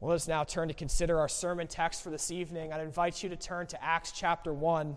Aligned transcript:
Well, 0.00 0.12
let's 0.12 0.26
now 0.26 0.44
turn 0.44 0.68
to 0.68 0.74
consider 0.74 1.18
our 1.18 1.28
sermon 1.28 1.66
text 1.66 2.02
for 2.02 2.08
this 2.08 2.30
evening. 2.30 2.72
I'd 2.72 2.80
invite 2.80 3.22
you 3.22 3.28
to 3.28 3.36
turn 3.36 3.66
to 3.66 3.84
Acts 3.84 4.12
chapter 4.12 4.50
1. 4.50 4.96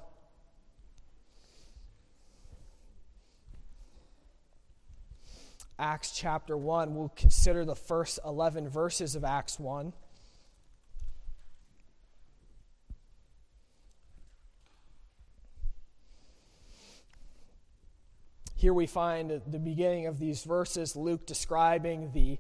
Acts 5.78 6.12
chapter 6.12 6.56
1. 6.56 6.96
We'll 6.96 7.12
consider 7.18 7.66
the 7.66 7.76
first 7.76 8.18
11 8.24 8.70
verses 8.70 9.16
of 9.16 9.26
Acts 9.26 9.60
1. 9.60 9.92
Here 18.56 18.74
we 18.74 18.88
find 18.88 19.32
at 19.32 19.52
the 19.52 19.60
beginning 19.60 20.08
of 20.08 20.18
these 20.18 20.46
verses 20.46 20.96
Luke 20.96 21.26
describing 21.26 22.14
the 22.14 22.40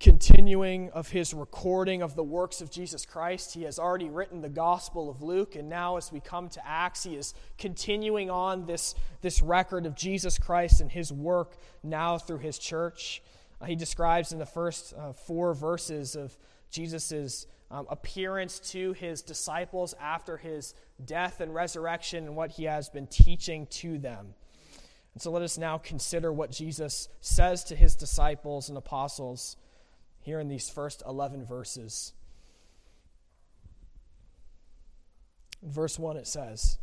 continuing 0.00 0.90
of 0.90 1.08
his 1.10 1.32
recording 1.32 2.02
of 2.02 2.16
the 2.16 2.22
works 2.22 2.60
of 2.60 2.70
Jesus 2.70 3.06
Christ. 3.06 3.54
He 3.54 3.62
has 3.62 3.78
already 3.78 4.08
written 4.08 4.40
the 4.40 4.48
Gospel 4.48 5.08
of 5.08 5.22
Luke, 5.22 5.54
and 5.54 5.68
now 5.68 5.96
as 5.96 6.10
we 6.10 6.20
come 6.20 6.48
to 6.50 6.66
Acts, 6.66 7.04
he 7.04 7.14
is 7.16 7.34
continuing 7.58 8.30
on 8.30 8.66
this, 8.66 8.94
this 9.22 9.40
record 9.40 9.86
of 9.86 9.94
Jesus 9.94 10.38
Christ 10.38 10.80
and 10.80 10.90
his 10.90 11.12
work 11.12 11.56
now 11.82 12.18
through 12.18 12.38
his 12.38 12.58
church. 12.58 13.22
Uh, 13.60 13.66
he 13.66 13.76
describes 13.76 14.32
in 14.32 14.38
the 14.38 14.46
first 14.46 14.92
uh, 14.94 15.12
four 15.12 15.54
verses 15.54 16.16
of 16.16 16.36
Jesus' 16.70 17.46
um, 17.70 17.86
appearance 17.88 18.58
to 18.58 18.92
his 18.94 19.22
disciples 19.22 19.94
after 20.00 20.36
his 20.36 20.74
death 21.04 21.40
and 21.40 21.54
resurrection 21.54 22.24
and 22.24 22.36
what 22.36 22.50
he 22.50 22.64
has 22.64 22.88
been 22.88 23.06
teaching 23.06 23.66
to 23.66 23.98
them. 23.98 24.34
And 25.14 25.22
so 25.22 25.30
let 25.30 25.42
us 25.42 25.56
now 25.56 25.78
consider 25.78 26.32
what 26.32 26.50
Jesus 26.50 27.08
says 27.20 27.62
to 27.64 27.76
his 27.76 27.94
disciples 27.94 28.68
and 28.68 28.76
apostles 28.76 29.56
here 30.24 30.40
in 30.40 30.48
these 30.48 30.68
first 30.68 31.02
11 31.06 31.46
verses. 31.46 32.12
In 35.62 35.70
verse 35.70 35.98
1, 35.98 36.16
it 36.16 36.26
says, 36.26 36.78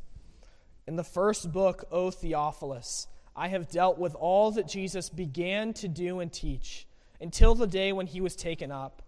In 0.88 0.96
the 0.96 1.04
first 1.04 1.52
book, 1.52 1.84
O 1.92 2.10
Theophilus, 2.10 3.08
I 3.36 3.50
have 3.50 3.70
dealt 3.70 3.98
with 3.98 4.16
all 4.16 4.52
that 4.52 4.68
Jesus 4.68 5.10
began 5.10 5.74
to 5.74 5.88
do 5.88 6.20
and 6.20 6.32
teach 6.32 6.88
until 7.20 7.54
the 7.54 7.68
day 7.68 7.92
when 7.92 8.08
he 8.08 8.22
was 8.22 8.36
taken 8.36 8.72
up, 8.72 9.02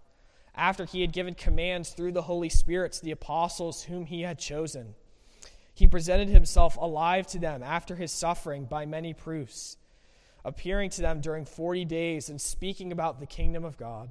after 0.54 0.84
he 0.84 1.00
had 1.00 1.12
given 1.12 1.34
commands 1.34 1.90
through 1.90 2.12
the 2.12 2.22
Holy 2.22 2.48
Spirit 2.48 2.92
to 2.92 3.04
the 3.04 3.10
apostles 3.10 3.84
whom 3.84 4.06
he 4.06 4.22
had 4.22 4.38
chosen 4.38 4.94
he 5.74 5.88
presented 5.88 6.28
himself 6.28 6.76
alive 6.76 7.26
to 7.28 7.38
them 7.38 7.62
after 7.62 7.96
his 7.96 8.12
suffering 8.12 8.64
by 8.64 8.86
many 8.86 9.12
proofs, 9.12 9.76
appearing 10.44 10.90
to 10.90 11.02
them 11.02 11.20
during 11.20 11.44
40 11.44 11.84
days 11.84 12.28
and 12.28 12.40
speaking 12.40 12.92
about 12.92 13.18
the 13.18 13.26
kingdom 13.26 13.64
of 13.64 13.76
God. 13.76 14.10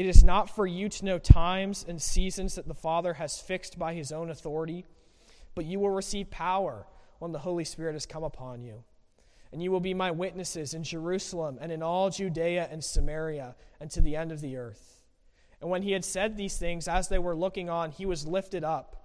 It 0.00 0.06
is 0.06 0.24
not 0.24 0.48
for 0.48 0.66
you 0.66 0.88
to 0.88 1.04
know 1.04 1.18
times 1.18 1.84
and 1.86 2.00
seasons 2.00 2.54
that 2.54 2.66
the 2.66 2.72
Father 2.72 3.12
has 3.12 3.38
fixed 3.38 3.78
by 3.78 3.92
his 3.92 4.12
own 4.12 4.30
authority, 4.30 4.86
but 5.54 5.66
you 5.66 5.78
will 5.78 5.90
receive 5.90 6.30
power 6.30 6.86
when 7.18 7.32
the 7.32 7.38
Holy 7.40 7.64
Spirit 7.64 7.92
has 7.92 8.06
come 8.06 8.24
upon 8.24 8.62
you. 8.62 8.82
And 9.52 9.62
you 9.62 9.70
will 9.70 9.78
be 9.80 9.92
my 9.92 10.10
witnesses 10.10 10.72
in 10.72 10.84
Jerusalem 10.84 11.58
and 11.60 11.70
in 11.70 11.82
all 11.82 12.08
Judea 12.08 12.66
and 12.70 12.82
Samaria 12.82 13.54
and 13.78 13.90
to 13.90 14.00
the 14.00 14.16
end 14.16 14.32
of 14.32 14.40
the 14.40 14.56
earth. 14.56 15.02
And 15.60 15.68
when 15.68 15.82
he 15.82 15.92
had 15.92 16.06
said 16.06 16.34
these 16.34 16.56
things, 16.56 16.88
as 16.88 17.08
they 17.08 17.18
were 17.18 17.36
looking 17.36 17.68
on, 17.68 17.90
he 17.90 18.06
was 18.06 18.26
lifted 18.26 18.64
up 18.64 19.04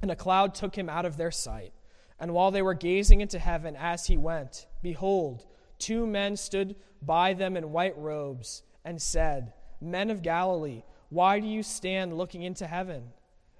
and 0.00 0.10
a 0.10 0.16
cloud 0.16 0.54
took 0.54 0.74
him 0.74 0.88
out 0.88 1.04
of 1.04 1.18
their 1.18 1.30
sight. 1.30 1.74
And 2.18 2.32
while 2.32 2.50
they 2.50 2.62
were 2.62 2.72
gazing 2.72 3.20
into 3.20 3.38
heaven 3.38 3.76
as 3.76 4.06
he 4.06 4.16
went, 4.16 4.64
behold, 4.82 5.44
two 5.78 6.06
men 6.06 6.38
stood 6.38 6.76
by 7.02 7.34
them 7.34 7.58
in 7.58 7.72
white 7.72 7.98
robes 7.98 8.62
and 8.84 9.00
said, 9.00 9.52
Men 9.80 10.10
of 10.10 10.22
Galilee, 10.22 10.82
why 11.08 11.40
do 11.40 11.46
you 11.46 11.62
stand 11.62 12.16
looking 12.16 12.42
into 12.42 12.66
heaven? 12.66 13.12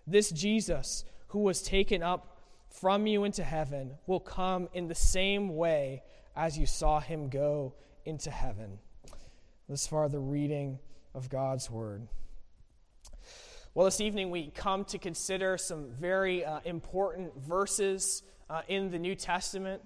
This 0.06 0.30
Jesus, 0.30 1.04
who 1.28 1.40
was 1.40 1.62
taken 1.62 2.02
up 2.02 2.38
from 2.68 3.06
you 3.06 3.24
into 3.24 3.44
heaven, 3.44 3.92
will 4.06 4.20
come 4.20 4.68
in 4.72 4.88
the 4.88 4.94
same 4.94 5.56
way 5.56 6.02
as 6.36 6.56
you 6.58 6.66
saw 6.66 7.00
him 7.00 7.28
go 7.28 7.74
into 8.04 8.30
heaven. 8.30 8.78
This 9.68 9.86
far, 9.86 10.08
the 10.08 10.18
reading 10.18 10.78
of 11.14 11.28
God's 11.28 11.70
word. 11.70 12.06
Well, 13.74 13.84
this 13.84 14.00
evening 14.00 14.30
we 14.30 14.50
come 14.50 14.84
to 14.86 14.98
consider 14.98 15.56
some 15.56 15.90
very 15.92 16.44
uh, 16.44 16.60
important 16.64 17.36
verses 17.40 18.22
uh, 18.48 18.62
in 18.66 18.90
the 18.90 18.98
New 18.98 19.14
Testament. 19.14 19.82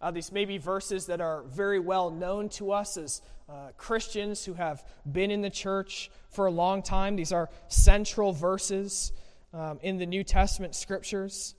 Uh, 0.00 0.10
these 0.10 0.30
may 0.30 0.44
be 0.44 0.58
verses 0.58 1.06
that 1.06 1.20
are 1.20 1.42
very 1.44 1.78
well 1.78 2.10
known 2.10 2.48
to 2.50 2.72
us 2.72 2.96
as 2.96 3.22
uh, 3.48 3.68
Christians 3.76 4.44
who 4.44 4.54
have 4.54 4.84
been 5.10 5.30
in 5.30 5.40
the 5.40 5.50
church 5.50 6.10
for 6.28 6.46
a 6.46 6.50
long 6.50 6.82
time. 6.82 7.16
These 7.16 7.32
are 7.32 7.48
central 7.68 8.32
verses 8.32 9.12
um, 9.54 9.78
in 9.82 9.96
the 9.96 10.06
New 10.06 10.24
Testament 10.24 10.74
scriptures. 10.74 11.54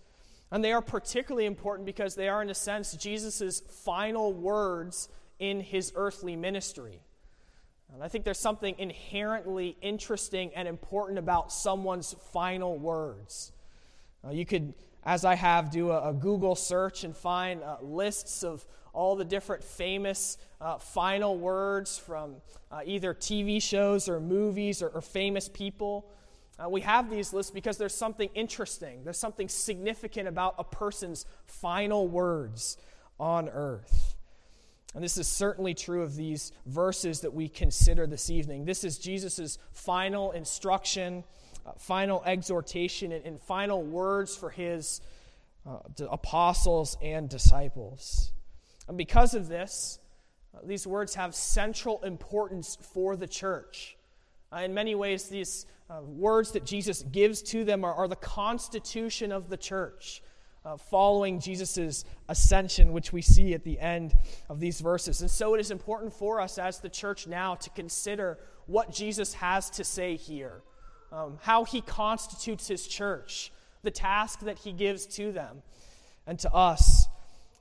And 0.52 0.64
they 0.64 0.72
are 0.72 0.82
particularly 0.82 1.46
important 1.46 1.86
because 1.86 2.16
they 2.16 2.30
are, 2.30 2.42
in 2.42 2.50
a 2.50 2.56
sense, 2.56 2.94
Jesus' 2.94 3.62
final 3.84 4.34
words 4.34 5.10
in 5.40 5.60
his 5.60 5.92
earthly 5.96 6.36
ministry. 6.36 7.02
And 7.94 8.04
I 8.04 8.08
think 8.08 8.24
there's 8.24 8.40
something 8.40 8.76
inherently 8.78 9.78
interesting 9.82 10.52
and 10.56 10.68
important 10.68 11.20
about 11.20 11.52
someone's 11.52 12.16
final 12.32 12.78
words. 12.78 13.52
Uh, 14.26 14.32
you 14.32 14.46
could, 14.46 14.74
as 15.04 15.26
I 15.26 15.36
have, 15.36 15.72
do 15.72 15.92
a, 15.92 16.10
a 16.10 16.14
Google 16.14 16.56
search 16.56 17.04
and 17.04 17.16
find 17.16 17.64
uh, 17.64 17.78
lists 17.82 18.44
of 18.44 18.66
all 18.94 19.16
the 19.16 19.26
different 19.26 19.64
famous 19.64 20.38
uh, 20.60 20.78
final 20.80 21.38
words 21.38 21.98
from 21.98 22.36
uh, 22.72 22.82
either 22.86 23.14
TV 23.14 23.62
shows 23.62 24.10
or 24.10 24.20
movies 24.20 24.82
or, 24.82 24.90
or 24.90 25.02
famous 25.02 25.48
people. 25.48 26.10
Uh, 26.60 26.68
we 26.68 26.82
have 26.82 27.10
these 27.10 27.32
lists 27.34 27.52
because 27.52 27.78
there's 27.78 27.94
something 27.94 28.30
interesting, 28.34 29.04
there's 29.04 29.20
something 29.20 29.48
significant 29.48 30.28
about 30.28 30.56
a 30.58 30.64
person's 30.64 31.26
final 31.46 32.08
words 32.08 32.78
on 33.20 33.50
earth. 33.50 34.16
And 34.96 35.04
this 35.04 35.18
is 35.18 35.28
certainly 35.28 35.76
true 35.76 36.02
of 36.02 36.16
these 36.16 36.52
verses 36.66 37.22
that 37.22 37.34
we 37.34 37.50
consider 37.50 38.08
this 38.08 38.32
evening. 38.32 38.66
This 38.66 38.84
is 38.84 38.98
Jesus' 38.98 39.60
final 39.72 40.32
instruction, 40.32 41.24
uh, 41.68 41.72
final 41.78 42.24
exhortation, 42.26 43.12
and, 43.12 43.26
and, 43.26 43.42
final 43.42 43.84
words 43.84 44.38
for 44.38 44.50
his 44.50 45.02
uh, 45.66 45.80
apostles 46.10 46.98
and 47.02 47.28
disciples. 47.28 48.32
And 48.88 48.98
because 48.98 49.34
of 49.34 49.50
this, 49.50 50.00
uh, 50.56 50.60
these 50.64 50.88
words 50.88 51.16
have 51.16 51.36
central 51.36 52.02
importance 52.04 52.78
for 52.94 53.18
the 53.18 53.28
church. 53.28 53.98
Uh, 54.54 54.60
in 54.60 54.74
many 54.74 54.96
ways, 54.96 55.28
these 55.28 55.66
words 56.04 56.52
that 56.52 56.66
Jesus 56.66 57.02
gives 57.04 57.42
to 57.42 57.64
them 57.64 57.84
are, 57.84 57.94
are 57.94 58.08
the 58.08 58.16
constitution 58.16 59.32
of 59.32 59.50
the 59.50 59.58
church 59.58 60.22
following 60.90 61.40
Jesus' 61.40 62.04
ascension, 62.28 62.92
which 62.92 63.14
we 63.14 63.22
see 63.22 63.54
at 63.54 63.64
the 63.64 63.80
end 63.80 64.14
of 64.50 64.60
these 64.60 64.82
verses. 64.82 65.22
And 65.22 65.32
so 65.32 65.54
it 65.54 65.62
is 65.62 65.72
important 65.72 66.12
for 66.12 66.42
us 66.42 66.58
as 66.58 66.82
the 66.82 66.90
church 66.90 67.26
now 67.26 67.56
to 67.56 67.70
consider 67.70 68.38
what 68.66 68.92
Jesus 68.92 69.34
has 69.36 69.70
to 69.72 69.86
say 69.86 70.18
here, 70.18 70.62
um, 71.12 71.38
how 71.42 71.64
he 71.64 71.82
constitutes 71.82 72.68
his 72.68 72.88
church, 72.88 73.52
the 73.84 73.92
task 73.92 74.42
that 74.42 74.60
he 74.60 74.72
gives 74.72 75.06
to 75.06 75.32
them 75.32 75.62
and 76.26 76.38
to 76.40 76.54
us 76.54 77.08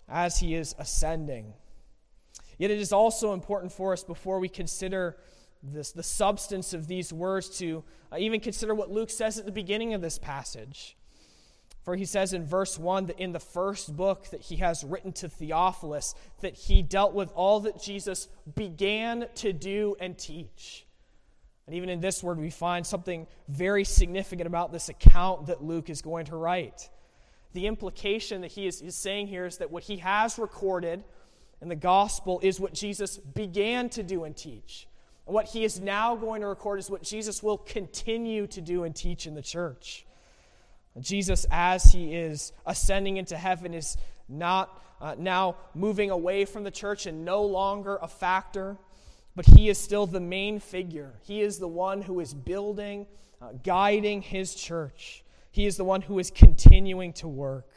as 0.09 0.39
he 0.39 0.55
is 0.55 0.75
ascending. 0.79 1.55
Yet 2.59 2.71
it 2.71 2.79
is 2.79 2.93
also 2.93 3.33
important 3.33 3.73
for 3.73 3.93
us 3.93 4.03
before 4.03 4.39
we 4.39 4.49
consider 4.49 5.17
this, 5.63 5.93
the 5.93 6.03
substance 6.03 6.73
of 6.73 6.87
these 6.87 7.13
words 7.13 7.59
to 7.59 7.85
uh, 8.13 8.17
even 8.19 8.41
consider 8.41 8.75
what 8.75 8.91
Luke 8.91 9.11
says 9.11 9.39
at 9.39 9.47
the 9.47 9.53
beginning 9.53 9.95
of 9.95 10.01
this 10.01 10.19
passage. 10.19 10.97
For 11.83 11.95
he 11.95 12.05
says 12.05 12.33
in 12.33 12.45
verse 12.45 12.79
1 12.79 13.07
that 13.07 13.21
in 13.21 13.33
the 13.33 13.41
first 13.41 13.97
book 13.97 14.31
that 14.31 14.41
he 14.41 14.57
has 14.57 14.83
written 14.83 15.13
to 15.15 15.29
Theophilus, 15.29 16.15
that 16.41 16.55
he 16.55 16.83
dealt 16.83 17.15
with 17.15 17.31
all 17.35 17.61
that 17.61 17.81
Jesus 17.81 18.29
began 18.57 19.27
to 19.37 19.53
do 19.53 19.95
and 20.01 20.19
teach. 20.19 20.86
And 21.67 21.75
even 21.75 21.89
in 21.89 22.01
this 22.01 22.23
word, 22.23 22.39
we 22.39 22.51
find 22.51 22.87
something 22.87 23.27
very 23.49 23.85
significant 23.85 24.47
about 24.47 24.73
this 24.73 24.89
account 24.89 25.47
that 25.47 25.63
Luke 25.63 25.91
is 25.91 26.01
going 26.01 26.27
to 26.27 26.37
write. 26.37 26.89
The 27.55 27.67
implication 27.67 28.43
that 28.43 28.53
he 28.53 28.67
is, 28.67 28.81
is 28.81 28.95
saying 28.95 29.27
here 29.27 29.47
is 29.47 29.59
that 29.59 29.71
what 29.71 29.83
he 29.83 29.97
has 29.97 30.39
recorded 30.39 31.03
in 31.61 31.69
the 31.69 31.77
gospel 31.77 32.39
is 32.43 32.61
what 32.61 32.73
Jesus 32.73 33.19
began 33.19 33.89
to 33.91 34.03
do 34.03 34.25
and 34.25 34.37
teach. 34.37 34.87
And 35.27 35.35
what 35.35 35.47
he 35.47 35.65
is 35.65 35.81
now 35.81 36.15
going 36.15 36.43
to 36.43 36.47
record 36.47 36.79
is 36.79 36.89
what 36.89 37.03
Jesus 37.03 37.43
will 37.43 37.59
continue 37.59 38.47
to 38.49 38.61
do 38.61 38.85
and 38.85 38.95
teach 38.95 39.27
in 39.27 39.35
the 39.35 39.43
church. 39.43 40.07
Jesus, 41.01 41.47
as 41.51 41.93
he 41.93 42.15
is 42.15 42.53
ascending 42.65 43.17
into 43.17 43.37
heaven, 43.37 43.75
is 43.75 43.97
not 44.29 44.83
uh, 45.01 45.15
now 45.19 45.57
moving 45.75 46.11
away 46.11 46.45
from 46.45 46.65
the 46.65 46.71
church 46.71 47.07
and 47.07 47.25
no 47.25 47.43
longer 47.43 47.99
a 48.01 48.09
factor, 48.09 48.77
but 49.37 49.45
he 49.45 49.69
is 49.69 49.77
still 49.79 50.07
the 50.07 50.19
main 50.19 50.59
figure. 50.59 51.13
He 51.23 51.43
is 51.43 51.59
the 51.59 51.69
one 51.69 52.03
who 52.03 52.21
is 52.21 52.33
building, 52.33 53.07
uh, 53.41 53.51
guiding 53.63 54.23
his 54.23 54.55
church. 54.55 55.23
He 55.53 55.67
is 55.67 55.77
the 55.77 55.85
one 55.85 56.01
who 56.01 56.19
is 56.19 56.31
continuing 56.31 57.13
to 57.15 57.29
work. 57.29 57.69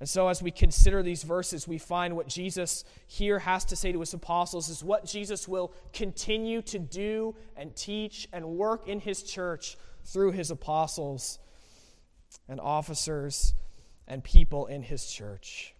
And 0.00 0.08
so, 0.08 0.28
as 0.28 0.42
we 0.42 0.50
consider 0.50 1.02
these 1.02 1.22
verses, 1.22 1.66
we 1.66 1.78
find 1.78 2.16
what 2.16 2.28
Jesus 2.28 2.84
here 3.06 3.40
has 3.40 3.64
to 3.66 3.76
say 3.76 3.92
to 3.92 4.00
his 4.00 4.14
apostles 4.14 4.68
is 4.68 4.82
what 4.82 5.04
Jesus 5.04 5.48
will 5.48 5.72
continue 5.92 6.62
to 6.62 6.78
do 6.78 7.34
and 7.56 7.74
teach 7.74 8.28
and 8.32 8.44
work 8.44 8.88
in 8.88 9.00
his 9.00 9.22
church 9.22 9.76
through 10.04 10.32
his 10.32 10.50
apostles 10.50 11.38
and 12.48 12.60
officers 12.60 13.54
and 14.06 14.22
people 14.22 14.66
in 14.66 14.82
his 14.82 15.06
church. 15.06 15.73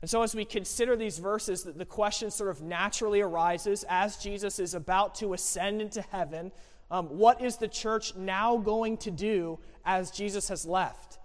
And 0.00 0.08
so, 0.08 0.22
as 0.22 0.34
we 0.34 0.44
consider 0.44 0.96
these 0.96 1.18
verses, 1.18 1.64
the 1.64 1.84
question 1.84 2.30
sort 2.30 2.50
of 2.50 2.62
naturally 2.62 3.20
arises 3.20 3.84
as 3.88 4.16
Jesus 4.16 4.58
is 4.58 4.74
about 4.74 5.14
to 5.16 5.34
ascend 5.34 5.82
into 5.82 6.00
heaven. 6.00 6.52
Um, 6.90 7.06
what 7.06 7.40
is 7.42 7.56
the 7.56 7.68
church 7.68 8.16
now 8.16 8.56
going 8.56 8.96
to 8.98 9.10
do 9.10 9.58
as 9.84 10.10
Jesus 10.10 10.48
has 10.48 10.64
left? 10.64 11.18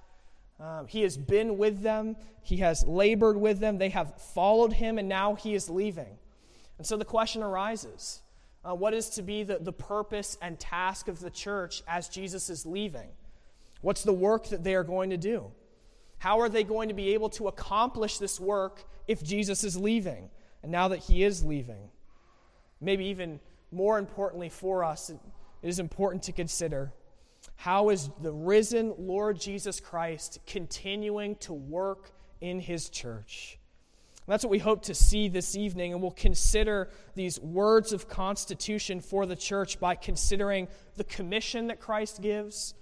Um, 0.59 0.87
he 0.87 1.01
has 1.01 1.17
been 1.17 1.57
with 1.57 1.81
them, 1.81 2.15
he 2.41 2.57
has 2.57 2.85
labored 2.85 3.37
with 3.37 3.59
them, 3.59 3.77
they 3.77 3.89
have 3.89 4.21
followed 4.21 4.73
him, 4.73 4.97
and 4.97 5.09
now 5.09 5.35
he 5.35 5.53
is 5.53 5.69
leaving. 5.69 6.17
And 6.77 6.85
so 6.87 6.97
the 6.97 7.05
question 7.05 7.43
arises 7.43 8.21
uh, 8.63 8.73
what 8.73 8.93
is 8.93 9.09
to 9.11 9.21
be 9.21 9.43
the, 9.43 9.59
the 9.59 9.73
purpose 9.73 10.37
and 10.41 10.59
task 10.59 11.07
of 11.07 11.19
the 11.19 11.29
church 11.29 11.83
as 11.87 12.09
Jesus 12.09 12.49
is 12.49 12.65
leaving? 12.65 13.09
What's 13.81 14.03
the 14.03 14.13
work 14.13 14.47
that 14.47 14.63
they 14.63 14.75
are 14.75 14.83
going 14.83 15.11
to 15.11 15.17
do? 15.17 15.51
How 16.25 16.39
are 16.39 16.49
they 16.49 16.63
going 16.63 16.89
to 16.89 16.95
be 16.95 17.13
able 17.13 17.29
to 17.29 17.49
accomplish 17.49 18.17
this 18.17 18.39
work 18.39 18.83
if 19.07 19.21
Jesus 19.21 19.63
is 19.63 19.77
leaving? 19.77 20.31
And 20.63 20.71
now 20.71 20.87
that 20.87 20.97
he 20.97 21.23
is 21.23 21.45
leaving, 21.45 21.91
maybe 22.81 23.05
even 23.05 23.39
more 23.71 23.99
importantly 23.99 24.49
for 24.49 24.83
us, 24.83 25.11
it 25.11 25.19
is 25.61 25.77
important 25.77 26.23
to 26.23 26.31
consider 26.31 26.91
how 27.57 27.89
is 27.89 28.09
the 28.23 28.31
risen 28.31 28.95
Lord 28.97 29.39
Jesus 29.39 29.79
Christ 29.79 30.39
continuing 30.47 31.35
to 31.41 31.53
work 31.53 32.09
in 32.41 32.59
his 32.59 32.89
church? 32.89 33.59
That's 34.27 34.43
what 34.43 34.49
we 34.49 34.57
hope 34.57 34.81
to 34.85 34.95
see 34.95 35.27
this 35.27 35.55
evening, 35.55 35.93
and 35.93 36.01
we'll 36.01 36.09
consider 36.09 36.89
these 37.13 37.39
words 37.39 37.93
of 37.93 38.09
constitution 38.09 38.99
for 38.99 39.27
the 39.27 39.35
church 39.35 39.79
by 39.79 39.93
considering 39.93 40.69
the 40.95 41.03
commission 41.03 41.67
that 41.67 41.79
Christ 41.79 42.19
gives, 42.19 42.73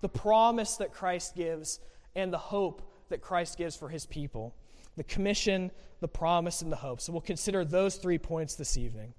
the 0.00 0.08
promise 0.08 0.76
that 0.76 0.94
Christ 0.94 1.36
gives, 1.36 1.78
and 2.16 2.32
the 2.32 2.38
hope 2.38 2.90
that 3.08 3.20
Christ 3.20 3.56
gives 3.56 3.76
for 3.76 3.88
his 3.88 4.06
people. 4.06 4.54
The 4.96 5.04
commission, 5.04 5.70
the 6.00 6.08
promise, 6.08 6.62
and 6.62 6.72
the 6.72 6.76
hope. 6.76 7.00
So 7.00 7.12
we'll 7.12 7.20
consider 7.20 7.64
those 7.64 7.96
three 7.96 8.18
points 8.18 8.56
this 8.56 8.76
evening. 8.76 9.14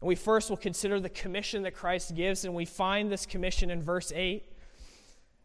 And 0.00 0.08
we 0.08 0.16
first 0.16 0.50
will 0.50 0.56
consider 0.56 0.98
the 0.98 1.08
commission 1.08 1.62
that 1.62 1.74
Christ 1.74 2.14
gives, 2.14 2.44
and 2.44 2.54
we 2.54 2.64
find 2.64 3.10
this 3.10 3.24
commission 3.24 3.70
in 3.70 3.80
verse 3.80 4.12
8. 4.14 4.42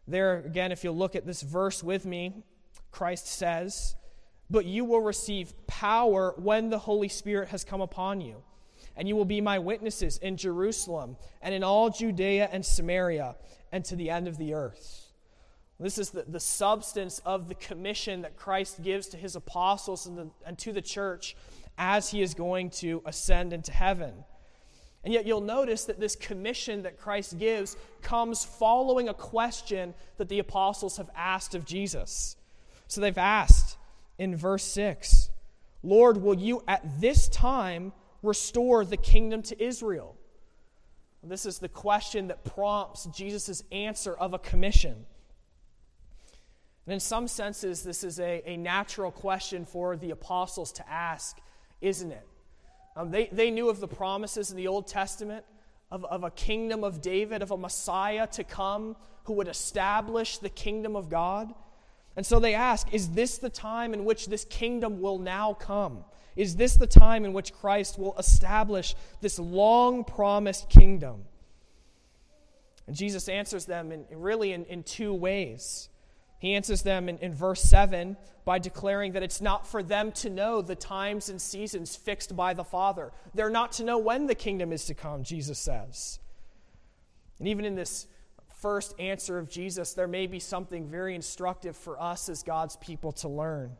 There, 0.08 0.38
again, 0.38 0.72
if 0.72 0.82
you'll 0.82 0.96
look 0.96 1.14
at 1.14 1.26
this 1.26 1.42
verse 1.42 1.82
with 1.82 2.04
me, 2.04 2.42
Christ 2.90 3.28
says, 3.28 3.94
But 4.50 4.64
you 4.64 4.84
will 4.84 5.00
receive 5.00 5.54
power 5.66 6.34
when 6.36 6.70
the 6.70 6.78
Holy 6.78 7.08
Spirit 7.08 7.50
has 7.50 7.62
come 7.62 7.80
upon 7.80 8.20
you, 8.20 8.42
and 8.96 9.06
you 9.06 9.14
will 9.14 9.24
be 9.24 9.40
my 9.40 9.60
witnesses 9.60 10.18
in 10.18 10.36
Jerusalem 10.36 11.16
and 11.40 11.54
in 11.54 11.62
all 11.62 11.90
Judea 11.90 12.48
and 12.50 12.66
Samaria 12.66 13.36
and 13.70 13.84
to 13.84 13.94
the 13.94 14.10
end 14.10 14.26
of 14.26 14.38
the 14.38 14.54
earth. 14.54 15.07
This 15.80 15.98
is 15.98 16.10
the, 16.10 16.24
the 16.26 16.40
substance 16.40 17.20
of 17.24 17.48
the 17.48 17.54
commission 17.54 18.22
that 18.22 18.36
Christ 18.36 18.82
gives 18.82 19.06
to 19.08 19.16
his 19.16 19.36
apostles 19.36 20.06
and, 20.06 20.18
the, 20.18 20.30
and 20.44 20.58
to 20.58 20.72
the 20.72 20.82
church 20.82 21.36
as 21.76 22.10
he 22.10 22.20
is 22.20 22.34
going 22.34 22.70
to 22.70 23.00
ascend 23.06 23.52
into 23.52 23.70
heaven. 23.70 24.24
And 25.04 25.14
yet 25.14 25.24
you'll 25.24 25.40
notice 25.40 25.84
that 25.84 26.00
this 26.00 26.16
commission 26.16 26.82
that 26.82 26.98
Christ 26.98 27.38
gives 27.38 27.76
comes 28.02 28.44
following 28.44 29.08
a 29.08 29.14
question 29.14 29.94
that 30.16 30.28
the 30.28 30.40
apostles 30.40 30.96
have 30.96 31.10
asked 31.14 31.54
of 31.54 31.64
Jesus. 31.64 32.36
So 32.88 33.00
they've 33.00 33.16
asked 33.16 33.78
in 34.18 34.36
verse 34.36 34.64
6 34.64 35.30
Lord, 35.84 36.16
will 36.20 36.34
you 36.34 36.64
at 36.66 37.00
this 37.00 37.28
time 37.28 37.92
restore 38.22 38.84
the 38.84 38.96
kingdom 38.96 39.42
to 39.42 39.62
Israel? 39.62 40.16
This 41.22 41.46
is 41.46 41.58
the 41.58 41.68
question 41.68 42.28
that 42.28 42.44
prompts 42.44 43.06
Jesus' 43.06 43.62
answer 43.70 44.14
of 44.14 44.34
a 44.34 44.38
commission. 44.38 45.04
And 46.88 46.94
in 46.94 47.00
some 47.00 47.28
senses, 47.28 47.82
this 47.82 48.02
is 48.02 48.18
a, 48.18 48.42
a 48.46 48.56
natural 48.56 49.10
question 49.10 49.66
for 49.66 49.94
the 49.94 50.10
apostles 50.10 50.72
to 50.72 50.90
ask, 50.90 51.38
isn't 51.82 52.10
it? 52.10 52.26
Um, 52.96 53.10
they, 53.10 53.26
they 53.26 53.50
knew 53.50 53.68
of 53.68 53.78
the 53.78 53.86
promises 53.86 54.50
in 54.50 54.56
the 54.56 54.68
Old 54.68 54.86
Testament 54.86 55.44
of, 55.90 56.06
of 56.06 56.24
a 56.24 56.30
kingdom 56.30 56.84
of 56.84 57.02
David, 57.02 57.42
of 57.42 57.50
a 57.50 57.58
Messiah 57.58 58.26
to 58.28 58.42
come 58.42 58.96
who 59.24 59.34
would 59.34 59.48
establish 59.48 60.38
the 60.38 60.48
kingdom 60.48 60.96
of 60.96 61.10
God. 61.10 61.52
And 62.16 62.24
so 62.24 62.40
they 62.40 62.54
ask, 62.54 62.90
is 62.90 63.10
this 63.10 63.36
the 63.36 63.50
time 63.50 63.92
in 63.92 64.06
which 64.06 64.28
this 64.28 64.46
kingdom 64.46 65.02
will 65.02 65.18
now 65.18 65.52
come? 65.52 66.04
Is 66.36 66.56
this 66.56 66.76
the 66.76 66.86
time 66.86 67.26
in 67.26 67.34
which 67.34 67.52
Christ 67.52 67.98
will 67.98 68.16
establish 68.16 68.94
this 69.20 69.38
long 69.38 70.04
promised 70.04 70.70
kingdom? 70.70 71.24
And 72.86 72.96
Jesus 72.96 73.28
answers 73.28 73.66
them 73.66 73.92
in, 73.92 74.06
really 74.10 74.54
in, 74.54 74.64
in 74.64 74.84
two 74.84 75.12
ways. 75.12 75.90
He 76.38 76.54
answers 76.54 76.82
them 76.82 77.08
in, 77.08 77.18
in 77.18 77.34
verse 77.34 77.62
7 77.62 78.16
by 78.44 78.58
declaring 78.58 79.12
that 79.12 79.22
it's 79.22 79.40
not 79.40 79.66
for 79.66 79.82
them 79.82 80.12
to 80.12 80.30
know 80.30 80.62
the 80.62 80.76
times 80.76 81.28
and 81.28 81.40
seasons 81.40 81.96
fixed 81.96 82.36
by 82.36 82.54
the 82.54 82.64
Father. 82.64 83.12
They're 83.34 83.50
not 83.50 83.72
to 83.72 83.84
know 83.84 83.98
when 83.98 84.26
the 84.26 84.34
kingdom 84.34 84.72
is 84.72 84.86
to 84.86 84.94
come, 84.94 85.24
Jesus 85.24 85.58
says. 85.58 86.20
And 87.38 87.48
even 87.48 87.64
in 87.64 87.74
this 87.74 88.06
first 88.58 88.94
answer 88.98 89.38
of 89.38 89.48
Jesus, 89.48 89.92
there 89.92 90.08
may 90.08 90.26
be 90.26 90.40
something 90.40 90.88
very 90.88 91.14
instructive 91.14 91.76
for 91.76 92.00
us 92.00 92.28
as 92.28 92.42
God's 92.42 92.76
people 92.76 93.12
to 93.12 93.28
learn. 93.28 93.72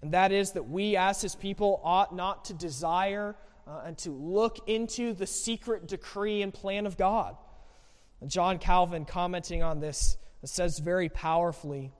And 0.00 0.12
that 0.12 0.32
is 0.32 0.52
that 0.52 0.68
we, 0.68 0.96
as 0.96 1.20
his 1.20 1.34
people, 1.34 1.80
ought 1.82 2.14
not 2.14 2.46
to 2.46 2.54
desire 2.54 3.34
uh, 3.66 3.82
and 3.84 3.98
to 3.98 4.10
look 4.10 4.68
into 4.68 5.12
the 5.12 5.26
secret 5.26 5.88
decree 5.88 6.42
and 6.42 6.54
plan 6.54 6.86
of 6.86 6.96
God. 6.96 7.36
And 8.20 8.30
John 8.30 8.58
Calvin, 8.58 9.04
commenting 9.04 9.62
on 9.62 9.80
this, 9.80 10.16
says 10.46 10.78
very 10.78 11.08
powerfully 11.08 11.92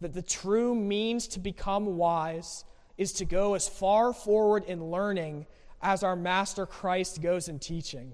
that 0.00 0.14
the 0.14 0.22
true 0.22 0.74
means 0.74 1.28
to 1.28 1.40
become 1.40 1.96
wise 1.96 2.64
is 2.96 3.12
to 3.14 3.24
go 3.24 3.54
as 3.54 3.68
far 3.68 4.12
forward 4.12 4.64
in 4.64 4.90
learning 4.90 5.46
as 5.80 6.02
our 6.02 6.16
Master 6.16 6.64
Christ 6.64 7.20
goes 7.20 7.48
in 7.48 7.58
teaching, 7.58 8.12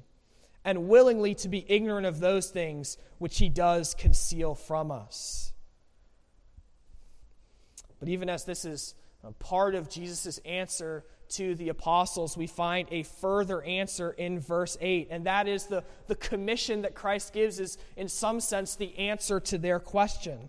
and 0.64 0.88
willingly 0.88 1.34
to 1.36 1.48
be 1.48 1.64
ignorant 1.68 2.06
of 2.06 2.18
those 2.18 2.50
things 2.50 2.96
which 3.18 3.38
he 3.38 3.48
does 3.48 3.94
conceal 3.94 4.54
from 4.54 4.90
us. 4.90 5.52
But 8.00 8.08
even 8.08 8.28
as 8.28 8.44
this 8.44 8.64
is 8.64 8.94
uh, 9.24 9.32
part 9.32 9.74
of 9.74 9.90
Jesus' 9.90 10.38
answer 10.44 11.04
to 11.30 11.54
the 11.54 11.68
apostles, 11.68 12.36
we 12.36 12.46
find 12.46 12.88
a 12.90 13.02
further 13.02 13.62
answer 13.62 14.10
in 14.12 14.40
verse 14.40 14.76
8. 14.80 15.08
And 15.10 15.26
that 15.26 15.46
is 15.48 15.66
the, 15.66 15.84
the 16.06 16.14
commission 16.14 16.82
that 16.82 16.94
Christ 16.94 17.32
gives 17.32 17.60
is, 17.60 17.78
in 17.96 18.08
some 18.08 18.40
sense, 18.40 18.76
the 18.76 18.96
answer 18.98 19.40
to 19.40 19.58
their 19.58 19.78
question. 19.78 20.48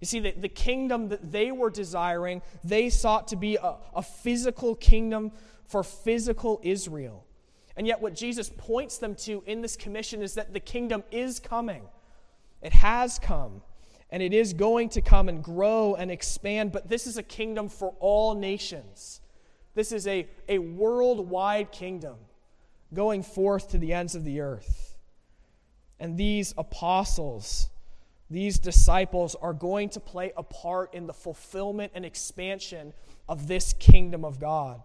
You 0.00 0.06
see, 0.06 0.20
the, 0.20 0.32
the 0.32 0.48
kingdom 0.48 1.08
that 1.08 1.32
they 1.32 1.50
were 1.52 1.70
desiring, 1.70 2.42
they 2.62 2.90
sought 2.90 3.28
to 3.28 3.36
be 3.36 3.56
a, 3.56 3.76
a 3.94 4.02
physical 4.02 4.74
kingdom 4.74 5.32
for 5.66 5.82
physical 5.82 6.60
Israel. 6.62 7.24
And 7.76 7.86
yet, 7.86 8.00
what 8.00 8.14
Jesus 8.14 8.50
points 8.56 8.98
them 8.98 9.14
to 9.16 9.42
in 9.46 9.60
this 9.62 9.76
commission 9.76 10.22
is 10.22 10.34
that 10.34 10.52
the 10.52 10.60
kingdom 10.60 11.02
is 11.10 11.40
coming. 11.40 11.82
It 12.62 12.72
has 12.72 13.18
come, 13.18 13.62
and 14.10 14.22
it 14.22 14.32
is 14.32 14.54
going 14.54 14.88
to 14.90 15.00
come 15.00 15.28
and 15.28 15.42
grow 15.42 15.94
and 15.94 16.10
expand, 16.10 16.72
but 16.72 16.88
this 16.88 17.06
is 17.06 17.18
a 17.18 17.22
kingdom 17.22 17.68
for 17.68 17.94
all 18.00 18.34
nations. 18.34 19.20
This 19.76 19.92
is 19.92 20.06
a, 20.06 20.26
a 20.48 20.58
worldwide 20.58 21.70
kingdom 21.70 22.16
going 22.94 23.22
forth 23.22 23.68
to 23.70 23.78
the 23.78 23.92
ends 23.92 24.14
of 24.14 24.24
the 24.24 24.40
earth. 24.40 24.96
And 26.00 26.16
these 26.16 26.54
apostles, 26.56 27.68
these 28.30 28.58
disciples, 28.58 29.34
are 29.34 29.52
going 29.52 29.90
to 29.90 30.00
play 30.00 30.32
a 30.34 30.42
part 30.42 30.94
in 30.94 31.06
the 31.06 31.12
fulfillment 31.12 31.92
and 31.94 32.06
expansion 32.06 32.94
of 33.28 33.48
this 33.48 33.74
kingdom 33.74 34.24
of 34.24 34.40
God. 34.40 34.80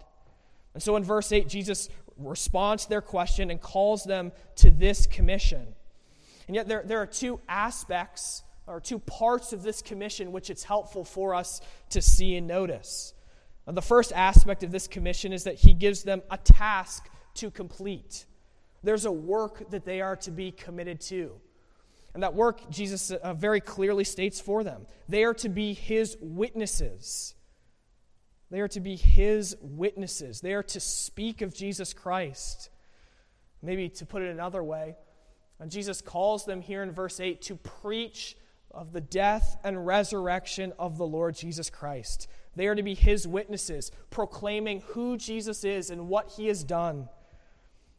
And 0.73 0.83
so 0.83 0.97
in 0.97 1.05
verse 1.05 1.31
8, 1.31 1.47
Jesus 1.47 1.87
responds 2.17 2.83
to 2.83 2.89
their 2.89 3.01
question 3.01 3.49
and 3.49 3.61
calls 3.61 4.03
them 4.03 4.33
to 4.57 4.71
this 4.71 5.07
commission. 5.07 5.67
And 6.47 6.55
yet, 6.55 6.67
there, 6.67 6.83
there 6.85 6.99
are 6.99 7.07
two 7.07 7.39
aspects 7.47 8.43
or 8.67 8.81
two 8.81 8.99
parts 8.99 9.53
of 9.53 9.63
this 9.63 9.81
commission 9.81 10.33
which 10.33 10.49
it's 10.49 10.65
helpful 10.65 11.05
for 11.05 11.33
us 11.33 11.61
to 11.91 12.01
see 12.01 12.35
and 12.35 12.45
notice. 12.45 13.13
The 13.67 13.81
first 13.81 14.11
aspect 14.13 14.63
of 14.63 14.71
this 14.71 14.87
commission 14.87 15.31
is 15.31 15.43
that 15.43 15.55
he 15.55 15.73
gives 15.73 16.03
them 16.03 16.21
a 16.29 16.37
task 16.37 17.09
to 17.35 17.51
complete. 17.51 18.25
There's 18.83 19.05
a 19.05 19.11
work 19.11 19.69
that 19.69 19.85
they 19.85 20.01
are 20.01 20.15
to 20.17 20.31
be 20.31 20.51
committed 20.51 20.99
to. 21.01 21.33
And 22.13 22.23
that 22.23 22.33
work, 22.33 22.69
Jesus 22.69 23.11
uh, 23.11 23.33
very 23.33 23.61
clearly 23.61 24.03
states 24.03 24.41
for 24.41 24.63
them. 24.63 24.85
They 25.07 25.23
are 25.23 25.33
to 25.35 25.49
be 25.49 25.73
his 25.73 26.17
witnesses. 26.19 27.35
They 28.49 28.59
are 28.59 28.67
to 28.69 28.81
be 28.81 28.97
his 28.97 29.55
witnesses. 29.61 30.41
They 30.41 30.53
are 30.53 30.63
to 30.63 30.79
speak 30.79 31.41
of 31.41 31.53
Jesus 31.53 31.93
Christ. 31.93 32.69
Maybe 33.61 33.87
to 33.89 34.05
put 34.05 34.23
it 34.23 34.29
another 34.29 34.63
way, 34.63 34.95
and 35.59 35.69
Jesus 35.69 36.01
calls 36.01 36.45
them 36.45 36.61
here 36.61 36.81
in 36.81 36.91
verse 36.91 37.19
8 37.19 37.39
to 37.43 37.55
preach 37.55 38.35
of 38.71 38.91
the 38.91 39.01
death 39.01 39.57
and 39.63 39.85
resurrection 39.85 40.73
of 40.79 40.97
the 40.97 41.05
Lord 41.05 41.35
Jesus 41.35 41.69
Christ. 41.69 42.27
They 42.55 42.67
are 42.67 42.75
to 42.75 42.83
be 42.83 42.95
his 42.95 43.27
witnesses, 43.27 43.91
proclaiming 44.09 44.81
who 44.87 45.17
Jesus 45.17 45.63
is 45.63 45.89
and 45.89 46.09
what 46.09 46.33
he 46.35 46.47
has 46.47 46.63
done. 46.63 47.07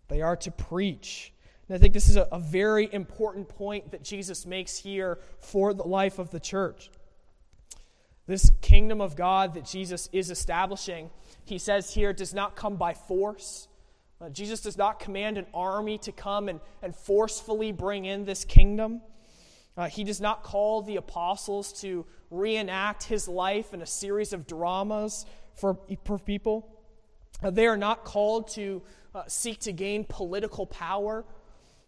They 0.09 0.21
are 0.21 0.37
to 0.37 0.51
preach. 0.51 1.33
And 1.69 1.77
I 1.77 1.79
think 1.79 1.95
this 1.95 2.09
is 2.09 2.17
a, 2.17 2.29
a 2.31 2.39
very 2.39 2.93
important 2.93 3.49
point 3.49 3.93
that 3.93 4.03
Jesus 4.03 4.45
makes 4.45 4.77
here 4.77 5.19
for 5.39 5.73
the 5.73 5.85
life 5.85 6.19
of 6.19 6.31
the 6.31 6.41
church. 6.41 6.91
This 8.27 8.51
kingdom 8.61 9.01
of 9.01 9.17
God 9.17 9.55
that 9.55 9.65
Jesus 9.65 10.09
is 10.13 10.31
establishing, 10.31 11.11
he 11.45 11.59
says 11.59 11.95
here, 11.95 12.13
does 12.13 12.35
not 12.35 12.55
come 12.57 12.77
by 12.77 12.95
force. 12.95 13.69
Uh, 14.21 14.29
Jesus 14.29 14.61
does 14.61 14.77
not 14.77 15.01
command 15.01 15.39
an 15.39 15.47
army 15.53 15.99
to 15.99 16.13
come 16.13 16.49
and, 16.49 16.61
and 16.83 16.95
forcefully 16.95 17.73
bring 17.73 18.05
in 18.05 18.25
this 18.25 18.45
kingdom. 18.45 19.01
Uh, 19.77 19.89
he 19.89 20.05
does 20.05 20.21
not 20.21 20.43
call 20.43 20.83
the 20.83 20.97
apostles 20.97 21.73
to 21.81 22.05
reenact 22.31 23.05
his 23.05 23.27
life 23.27 23.73
in 23.73 23.83
a 23.83 23.87
series 23.87 24.33
of 24.33 24.47
dramas 24.47 25.25
for, 25.55 25.79
for 26.05 26.19
people. 26.19 26.69
Uh, 27.43 27.51
they 27.51 27.67
are 27.67 27.77
not 27.77 28.05
called 28.05 28.49
to 28.49 28.83
uh, 29.15 29.23
seek 29.27 29.59
to 29.61 29.73
gain 29.73 30.05
political 30.09 30.67
power 30.67 31.25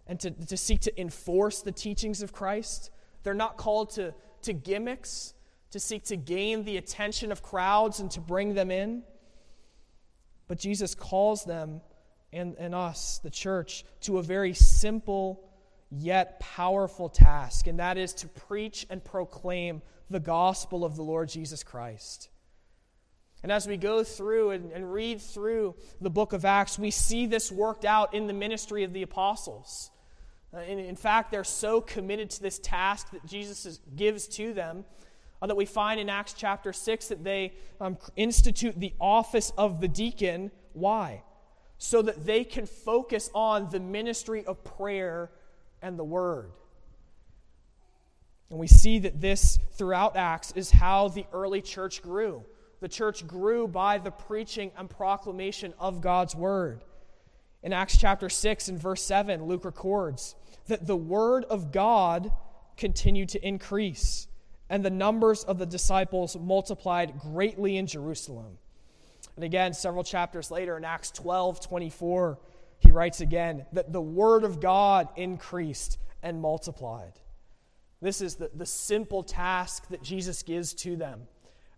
and 0.06 0.18
to, 0.20 0.30
to 0.30 0.56
seek 0.56 0.80
to 0.80 1.00
enforce 1.00 1.62
the 1.62 1.72
teachings 1.72 2.22
of 2.22 2.32
Christ. 2.32 2.90
They're 3.22 3.34
not 3.34 3.56
called 3.56 3.90
to, 3.90 4.14
to 4.42 4.52
gimmicks, 4.52 5.34
to 5.70 5.80
seek 5.80 6.04
to 6.04 6.16
gain 6.16 6.64
the 6.64 6.76
attention 6.76 7.32
of 7.32 7.42
crowds 7.42 8.00
and 8.00 8.10
to 8.12 8.20
bring 8.20 8.54
them 8.54 8.70
in. 8.70 9.02
But 10.46 10.58
Jesus 10.58 10.94
calls 10.94 11.44
them 11.44 11.80
and, 12.32 12.54
and 12.58 12.74
us, 12.74 13.18
the 13.22 13.30
church, 13.30 13.84
to 14.02 14.18
a 14.18 14.22
very 14.22 14.52
simple 14.52 15.48
yet 15.98 16.40
powerful 16.40 17.08
task, 17.08 17.66
and 17.66 17.78
that 17.78 17.98
is 17.98 18.12
to 18.14 18.28
preach 18.28 18.86
and 18.90 19.02
proclaim 19.02 19.82
the 20.10 20.20
gospel 20.20 20.84
of 20.84 20.96
the 20.96 21.02
Lord 21.02 21.28
Jesus 21.28 21.62
Christ. 21.62 22.28
And 23.42 23.52
as 23.52 23.66
we 23.66 23.76
go 23.76 24.02
through 24.02 24.50
and, 24.50 24.72
and, 24.72 24.90
read 24.90 25.20
through 25.20 25.74
the 26.00 26.08
book 26.08 26.32
of 26.32 26.46
Acts, 26.46 26.78
we 26.78 26.90
see 26.90 27.26
this 27.26 27.52
worked 27.52 27.84
out 27.84 28.14
in 28.14 28.26
the 28.26 28.32
ministry 28.32 28.84
of 28.84 28.94
the 28.94 29.02
apostles. 29.02 29.90
Uh, 30.54 30.60
in, 30.60 30.78
in, 30.78 30.96
fact, 30.96 31.30
they're 31.30 31.44
so 31.44 31.82
committed 31.82 32.30
to 32.30 32.42
this 32.42 32.58
task 32.58 33.10
that 33.10 33.26
Jesus 33.26 33.66
is, 33.66 33.80
gives 33.94 34.28
to 34.28 34.54
them 34.54 34.86
uh, 35.42 35.46
that 35.46 35.56
we 35.56 35.66
find 35.66 36.00
in 36.00 36.08
Acts 36.08 36.32
chapter 36.32 36.72
6 36.72 37.08
that 37.08 37.22
they 37.22 37.52
um, 37.82 37.98
institute 38.16 38.80
the 38.80 38.94
office 38.98 39.52
of 39.58 39.78
the 39.78 39.88
deacon. 39.88 40.50
Why? 40.72 41.22
So 41.76 42.00
that 42.00 42.24
they 42.24 42.44
can 42.44 42.64
focus 42.64 43.28
on 43.34 43.68
the 43.68 43.80
ministry 43.80 44.46
of 44.46 44.64
prayer 44.64 45.30
and 45.84 45.98
the 45.98 46.04
word. 46.04 46.50
And 48.50 48.58
we 48.58 48.66
see 48.66 49.00
that 49.00 49.20
this 49.20 49.58
throughout 49.74 50.16
Acts 50.16 50.52
is 50.56 50.70
how 50.70 51.08
the 51.08 51.26
early 51.32 51.60
church 51.60 52.02
grew. 52.02 52.44
The 52.80 52.88
church 52.88 53.26
grew 53.26 53.68
by 53.68 53.98
the 53.98 54.10
preaching 54.10 54.72
and 54.76 54.88
proclamation 54.88 55.74
of 55.78 56.00
God's 56.00 56.34
word. 56.34 56.84
In 57.62 57.72
Acts 57.72 57.98
chapter 57.98 58.28
6 58.28 58.68
and 58.68 58.78
verse 58.78 59.02
7, 59.02 59.44
Luke 59.44 59.64
records 59.64 60.34
that 60.66 60.86
the 60.86 60.96
word 60.96 61.44
of 61.44 61.70
God 61.70 62.32
continued 62.76 63.28
to 63.30 63.46
increase, 63.46 64.26
and 64.70 64.84
the 64.84 64.90
numbers 64.90 65.44
of 65.44 65.58
the 65.58 65.66
disciples 65.66 66.36
multiplied 66.36 67.18
greatly 67.18 67.76
in 67.76 67.86
Jerusalem. 67.86 68.58
And 69.36 69.44
again, 69.44 69.72
several 69.72 70.04
chapters 70.04 70.50
later, 70.50 70.76
in 70.76 70.84
Acts 70.84 71.10
12 71.10 71.60
24, 71.60 72.38
he 72.80 72.90
writes 72.90 73.20
again 73.20 73.66
that 73.72 73.92
the 73.92 74.00
word 74.00 74.44
of 74.44 74.60
God 74.60 75.08
increased 75.16 75.98
and 76.22 76.40
multiplied. 76.40 77.12
This 78.00 78.20
is 78.20 78.34
the, 78.34 78.50
the 78.54 78.66
simple 78.66 79.22
task 79.22 79.88
that 79.88 80.02
Jesus 80.02 80.42
gives 80.42 80.74
to 80.74 80.96
them. 80.96 81.22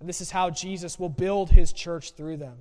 And 0.01 0.09
this 0.09 0.21
is 0.21 0.31
how 0.31 0.51
Jesus 0.51 0.99
will 0.99 1.09
build 1.09 1.51
his 1.51 1.73
church 1.73 2.13
through 2.13 2.39
them. 2.39 2.57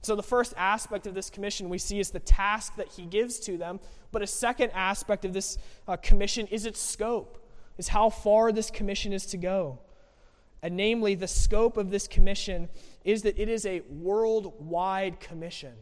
So, 0.00 0.14
the 0.14 0.22
first 0.22 0.54
aspect 0.56 1.06
of 1.06 1.14
this 1.14 1.28
commission 1.28 1.68
we 1.68 1.78
see 1.78 1.98
is 1.98 2.10
the 2.10 2.20
task 2.20 2.76
that 2.76 2.88
he 2.88 3.04
gives 3.04 3.40
to 3.40 3.56
them. 3.56 3.80
But 4.12 4.22
a 4.22 4.26
second 4.26 4.70
aspect 4.70 5.24
of 5.24 5.32
this 5.32 5.58
uh, 5.88 5.96
commission 5.96 6.46
is 6.46 6.66
its 6.66 6.80
scope, 6.80 7.44
is 7.78 7.88
how 7.88 8.10
far 8.10 8.52
this 8.52 8.70
commission 8.70 9.12
is 9.12 9.26
to 9.26 9.36
go. 9.36 9.80
And 10.62 10.76
namely, 10.76 11.14
the 11.14 11.28
scope 11.28 11.76
of 11.76 11.90
this 11.90 12.06
commission 12.06 12.68
is 13.04 13.22
that 13.22 13.38
it 13.38 13.48
is 13.48 13.66
a 13.66 13.80
worldwide 13.88 15.20
commission, 15.20 15.74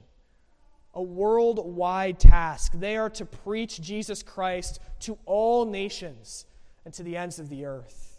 a 0.97 1.03
worldwide 1.03 2.19
task. 2.19 2.73
They 2.75 2.97
are 2.97 3.11
to 3.11 3.27
preach 3.27 3.81
Jesus 3.81 4.23
Christ 4.23 4.81
to 5.01 5.19
all 5.27 5.67
nations 5.67 6.47
and 6.85 6.93
to 6.95 7.03
the 7.03 7.17
ends 7.17 7.39
of 7.39 7.51
the 7.51 7.67
earth. 7.67 8.19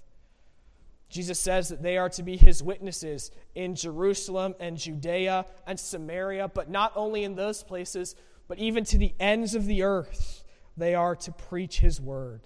Jesus 1.10 1.40
says 1.40 1.70
that 1.70 1.82
they 1.82 1.98
are 1.98 2.10
to 2.10 2.22
be 2.22 2.38
his 2.38 2.62
witnesses 2.62 3.32
in 3.56 3.76
Jerusalem 3.76 4.54
and 4.60 4.78
Judea 4.78 5.46
and 5.66 5.80
Samaria, 5.80 6.50
but 6.50 6.70
not 6.70 6.92
only 6.96 7.24
in 7.24 7.36
those 7.36 7.64
places, 7.64 8.16
but 8.48 8.60
even 8.60 8.84
to 8.86 8.98
the 8.98 9.14
ends 9.20 9.56
of 9.56 9.66
the 9.66 9.84
earth, 9.84 10.44
they 10.76 10.94
are 10.94 11.16
to 11.16 11.32
preach 11.32 11.80
his 11.80 12.00
word. 12.00 12.42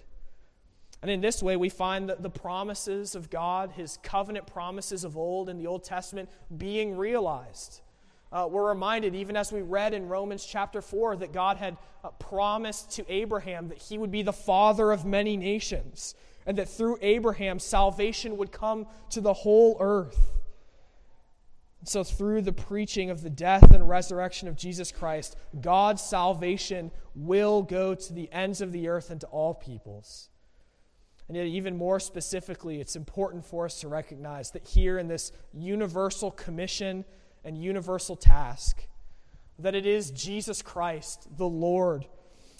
And 1.02 1.10
in 1.10 1.20
this 1.20 1.42
way, 1.42 1.56
we 1.56 1.68
find 1.68 2.08
that 2.08 2.22
the 2.22 2.30
promises 2.30 3.14
of 3.14 3.28
God, 3.28 3.72
his 3.72 3.98
covenant 4.02 4.46
promises 4.46 5.04
of 5.04 5.16
old 5.16 5.48
in 5.48 5.58
the 5.58 5.66
Old 5.66 5.82
Testament, 5.82 6.30
being 6.56 6.96
realized. 6.96 7.82
Uh, 8.32 8.48
we're 8.50 8.68
reminded, 8.68 9.14
even 9.14 9.36
as 9.36 9.52
we 9.52 9.60
read 9.60 9.92
in 9.92 10.08
Romans 10.08 10.44
chapter 10.44 10.80
4, 10.80 11.16
that 11.16 11.32
God 11.32 11.58
had 11.58 11.76
uh, 12.02 12.08
promised 12.12 12.92
to 12.92 13.04
Abraham 13.12 13.68
that 13.68 13.78
he 13.78 13.98
would 13.98 14.10
be 14.10 14.22
the 14.22 14.32
father 14.32 14.90
of 14.90 15.04
many 15.04 15.36
nations 15.36 16.14
and 16.46 16.58
that 16.58 16.68
through 16.68 16.98
Abraham, 17.02 17.58
salvation 17.58 18.36
would 18.36 18.50
come 18.50 18.86
to 19.10 19.20
the 19.20 19.32
whole 19.32 19.76
earth. 19.80 20.32
So, 21.84 22.04
through 22.04 22.42
the 22.42 22.52
preaching 22.52 23.10
of 23.10 23.22
the 23.22 23.30
death 23.30 23.72
and 23.72 23.88
resurrection 23.88 24.46
of 24.46 24.56
Jesus 24.56 24.92
Christ, 24.92 25.36
God's 25.60 26.00
salvation 26.00 26.92
will 27.14 27.62
go 27.62 27.94
to 27.94 28.12
the 28.12 28.32
ends 28.32 28.60
of 28.60 28.72
the 28.72 28.88
earth 28.88 29.10
and 29.10 29.20
to 29.20 29.26
all 29.28 29.52
peoples. 29.52 30.28
And 31.26 31.36
yet, 31.36 31.46
even 31.46 31.76
more 31.76 31.98
specifically, 31.98 32.80
it's 32.80 32.94
important 32.94 33.44
for 33.44 33.64
us 33.64 33.80
to 33.80 33.88
recognize 33.88 34.52
that 34.52 34.66
here 34.66 34.98
in 34.98 35.08
this 35.08 35.32
universal 35.52 36.30
commission 36.30 37.04
and 37.44 37.56
universal 37.56 38.16
task, 38.16 38.86
that 39.58 39.74
it 39.74 39.86
is 39.86 40.10
Jesus 40.10 40.62
Christ, 40.62 41.28
the 41.36 41.48
Lord, 41.48 42.06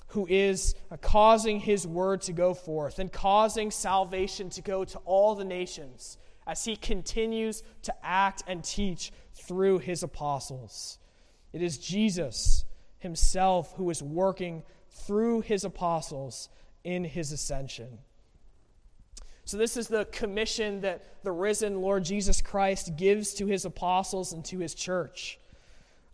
who 0.09 0.27
is 0.29 0.75
uh, 0.91 0.97
causing 0.99 1.61
his 1.61 1.87
word 1.87 2.21
to 2.23 2.33
go 2.33 2.53
forth 2.53 2.99
and 2.99 3.11
causing 3.11 3.71
salvation 3.71 4.51
to 4.51 4.61
go 4.61 4.85
to 4.85 4.99
all 4.99 5.35
the 5.35 5.45
nations 5.45 6.19
as 6.47 6.65
he 6.65 6.77
continues 6.77 7.63
to 7.83 7.95
act 8.05 8.43
and 8.47 8.63
teach 8.63 9.13
through 9.35 9.79
his 9.79 10.03
apostles. 10.03 10.99
It 11.53 11.63
is 11.63 11.79
Jesus 11.79 12.65
himself 12.99 13.75
who 13.77 13.89
is 13.91 14.03
working 14.03 14.63
through 14.91 15.41
his 15.43 15.65
apostles 15.65 16.49
in 16.85 17.05
his 17.05 17.33
ascension. 17.33 17.99
So, 19.53 19.59
this 19.59 19.77
is 19.77 19.89
the 19.89 20.07
commission 20.07 20.81
that 20.81 21.23
the 21.25 21.31
risen 21.31 21.83
Lord 21.83 22.05
Jesus 22.05 22.41
Christ 22.41 22.97
gives 22.97 23.35
to 23.35 23.45
his 23.45 23.67
apostles 23.67 24.33
and 24.33 24.43
to 24.47 24.61
his 24.61 24.75
church. 24.75 25.39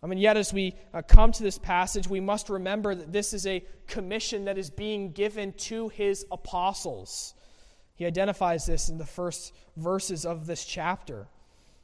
I 0.03 0.07
mean, 0.07 0.19
yet 0.19 0.35
as 0.35 0.51
we 0.51 0.75
uh, 0.93 1.03
come 1.03 1.31
to 1.31 1.41
this 1.41 1.57
passage, 1.57 2.05
we 2.05 2.19
must 2.19 2.49
remember 2.49 2.93
that 2.93 3.13
this 3.13 3.33
is 3.33 3.47
a 3.47 3.63
commission 3.87 4.43
that 4.43 4.57
is 4.57 4.69
being 4.69 5.13
given 5.13 5.53
to 5.53 5.87
his 5.87 6.25
apostles. 6.33 7.33
He 7.95 8.05
identifies 8.05 8.65
this 8.65 8.89
in 8.89 8.97
the 8.97 9.05
first 9.05 9.55
verses 9.77 10.25
of 10.25 10.45
this 10.45 10.65
chapter. 10.65 11.29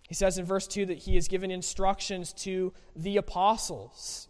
He 0.10 0.14
says 0.14 0.38
in 0.38 0.44
verse 0.44 0.68
2 0.68 0.88
that 0.88 0.98
he 0.98 1.16
has 1.16 1.30
given 1.30 1.52
instructions 1.52 2.34
to 2.34 2.74
the 2.98 3.16
apostles. 3.16 4.28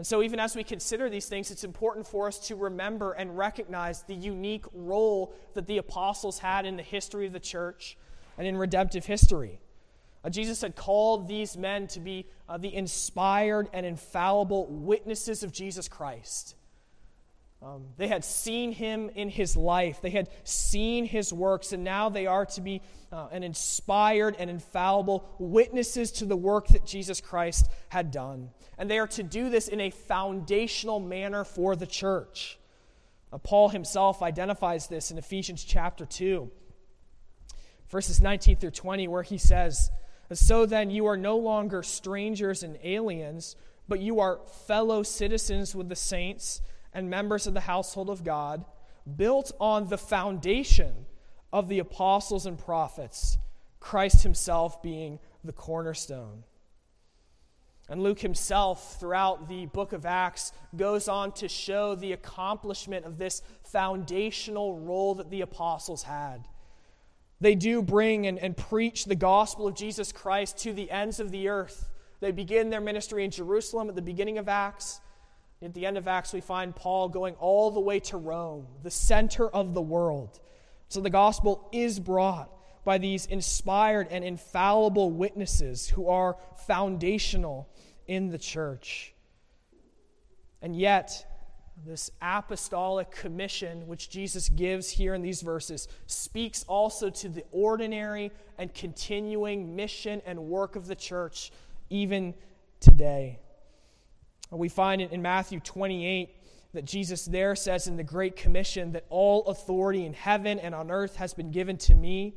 And 0.00 0.06
so, 0.06 0.22
even 0.22 0.40
as 0.40 0.56
we 0.56 0.64
consider 0.64 1.10
these 1.10 1.26
things, 1.26 1.50
it's 1.50 1.62
important 1.62 2.06
for 2.06 2.26
us 2.26 2.38
to 2.48 2.56
remember 2.56 3.12
and 3.12 3.36
recognize 3.36 4.02
the 4.04 4.14
unique 4.14 4.64
role 4.72 5.34
that 5.52 5.66
the 5.66 5.76
apostles 5.76 6.38
had 6.38 6.64
in 6.64 6.78
the 6.78 6.82
history 6.82 7.26
of 7.26 7.34
the 7.34 7.38
church 7.38 7.98
and 8.38 8.46
in 8.46 8.56
redemptive 8.56 9.04
history. 9.04 9.60
Uh, 10.24 10.30
Jesus 10.30 10.62
had 10.62 10.74
called 10.74 11.28
these 11.28 11.54
men 11.54 11.86
to 11.88 12.00
be 12.00 12.24
uh, 12.48 12.56
the 12.56 12.74
inspired 12.74 13.68
and 13.74 13.84
infallible 13.84 14.68
witnesses 14.68 15.42
of 15.42 15.52
Jesus 15.52 15.86
Christ. 15.86 16.54
Um, 17.62 17.88
they 17.98 18.08
had 18.08 18.24
seen 18.24 18.72
him 18.72 19.10
in 19.14 19.28
his 19.28 19.54
life, 19.54 20.00
they 20.00 20.10
had 20.10 20.30
seen 20.44 21.04
his 21.04 21.30
works, 21.30 21.72
and 21.72 21.84
now 21.84 22.08
they 22.08 22.26
are 22.26 22.46
to 22.46 22.60
be 22.62 22.80
uh, 23.12 23.28
an 23.32 23.42
inspired 23.42 24.34
and 24.38 24.48
infallible 24.48 25.28
witnesses 25.38 26.10
to 26.12 26.24
the 26.24 26.36
work 26.36 26.68
that 26.68 26.86
Jesus 26.86 27.20
Christ 27.20 27.68
had 27.90 28.10
done. 28.12 28.48
And 28.78 28.90
they 28.90 28.98
are 28.98 29.08
to 29.08 29.22
do 29.22 29.50
this 29.50 29.68
in 29.68 29.78
a 29.78 29.90
foundational 29.90 31.00
manner 31.00 31.44
for 31.44 31.76
the 31.76 31.86
church. 31.86 32.58
Uh, 33.30 33.36
Paul 33.36 33.68
himself 33.68 34.22
identifies 34.22 34.86
this 34.86 35.10
in 35.10 35.18
Ephesians 35.18 35.62
chapter 35.62 36.06
2, 36.06 36.50
verses 37.90 38.22
19 38.22 38.56
through 38.56 38.70
20, 38.70 39.06
where 39.06 39.22
he 39.22 39.36
says, 39.36 39.90
So 40.32 40.64
then 40.64 40.88
you 40.88 41.04
are 41.04 41.18
no 41.18 41.36
longer 41.36 41.82
strangers 41.82 42.62
and 42.62 42.78
aliens, 42.82 43.54
but 43.86 44.00
you 44.00 44.20
are 44.20 44.40
fellow 44.66 45.02
citizens 45.02 45.74
with 45.74 45.90
the 45.90 45.96
saints 45.96 46.62
and 46.92 47.10
members 47.10 47.46
of 47.46 47.54
the 47.54 47.60
household 47.60 48.10
of 48.10 48.24
God, 48.24 48.64
built 49.16 49.52
on 49.60 49.88
the 49.88 49.98
foundation 49.98 51.06
of 51.52 51.68
the 51.68 51.78
apostles 51.78 52.46
and 52.46 52.58
prophets, 52.58 53.38
Christ 53.80 54.22
himself 54.22 54.82
being 54.82 55.18
the 55.42 55.52
cornerstone. 55.52 56.44
And 57.88 58.04
Luke 58.04 58.20
himself, 58.20 59.00
throughout 59.00 59.48
the 59.48 59.66
book 59.66 59.92
of 59.92 60.06
Acts, 60.06 60.52
goes 60.76 61.08
on 61.08 61.32
to 61.32 61.48
show 61.48 61.96
the 61.96 62.12
accomplishment 62.12 63.04
of 63.04 63.18
this 63.18 63.42
foundational 63.64 64.78
role 64.78 65.16
that 65.16 65.30
the 65.30 65.40
apostles 65.40 66.04
had. 66.04 66.46
They 67.40 67.56
do 67.56 67.82
bring 67.82 68.26
and, 68.28 68.38
and 68.38 68.56
preach 68.56 69.06
the 69.06 69.16
gospel 69.16 69.66
of 69.66 69.74
Jesus 69.74 70.12
Christ 70.12 70.58
to 70.58 70.72
the 70.72 70.90
ends 70.90 71.18
of 71.18 71.32
the 71.32 71.48
earth. 71.48 71.88
They 72.20 72.30
begin 72.30 72.70
their 72.70 72.82
ministry 72.82 73.24
in 73.24 73.30
Jerusalem 73.30 73.88
at 73.88 73.96
the 73.96 74.02
beginning 74.02 74.38
of 74.38 74.48
Acts. 74.48 75.00
At 75.62 75.74
the 75.74 75.84
end 75.84 75.98
of 75.98 76.08
Acts, 76.08 76.32
we 76.32 76.40
find 76.40 76.74
Paul 76.74 77.08
going 77.08 77.34
all 77.34 77.70
the 77.70 77.80
way 77.80 78.00
to 78.00 78.16
Rome, 78.16 78.66
the 78.82 78.90
center 78.90 79.48
of 79.48 79.74
the 79.74 79.82
world. 79.82 80.40
So 80.88 81.00
the 81.00 81.10
gospel 81.10 81.68
is 81.70 82.00
brought 82.00 82.50
by 82.84 82.96
these 82.96 83.26
inspired 83.26 84.08
and 84.10 84.24
infallible 84.24 85.10
witnesses 85.10 85.88
who 85.88 86.08
are 86.08 86.38
foundational 86.66 87.68
in 88.06 88.30
the 88.30 88.38
church. 88.38 89.14
And 90.62 90.74
yet, 90.74 91.26
this 91.84 92.10
apostolic 92.20 93.10
commission, 93.10 93.86
which 93.86 94.10
Jesus 94.10 94.48
gives 94.48 94.90
here 94.90 95.14
in 95.14 95.22
these 95.22 95.42
verses, 95.42 95.88
speaks 96.06 96.64
also 96.64 97.10
to 97.10 97.28
the 97.28 97.44
ordinary 97.52 98.32
and 98.58 98.72
continuing 98.72 99.76
mission 99.76 100.22
and 100.24 100.38
work 100.38 100.74
of 100.76 100.86
the 100.86 100.96
church, 100.96 101.52
even 101.90 102.34
today. 102.80 103.38
We 104.50 104.68
find 104.68 105.00
in 105.00 105.22
Matthew 105.22 105.60
28 105.60 106.36
that 106.72 106.84
Jesus 106.84 107.24
there 107.24 107.56
says 107.56 107.86
in 107.86 107.96
the 107.96 108.04
Great 108.04 108.36
Commission 108.36 108.92
that 108.92 109.04
all 109.08 109.44
authority 109.46 110.04
in 110.04 110.12
heaven 110.12 110.58
and 110.58 110.74
on 110.74 110.90
earth 110.90 111.16
has 111.16 111.34
been 111.34 111.50
given 111.50 111.76
to 111.78 111.94
me. 111.94 112.34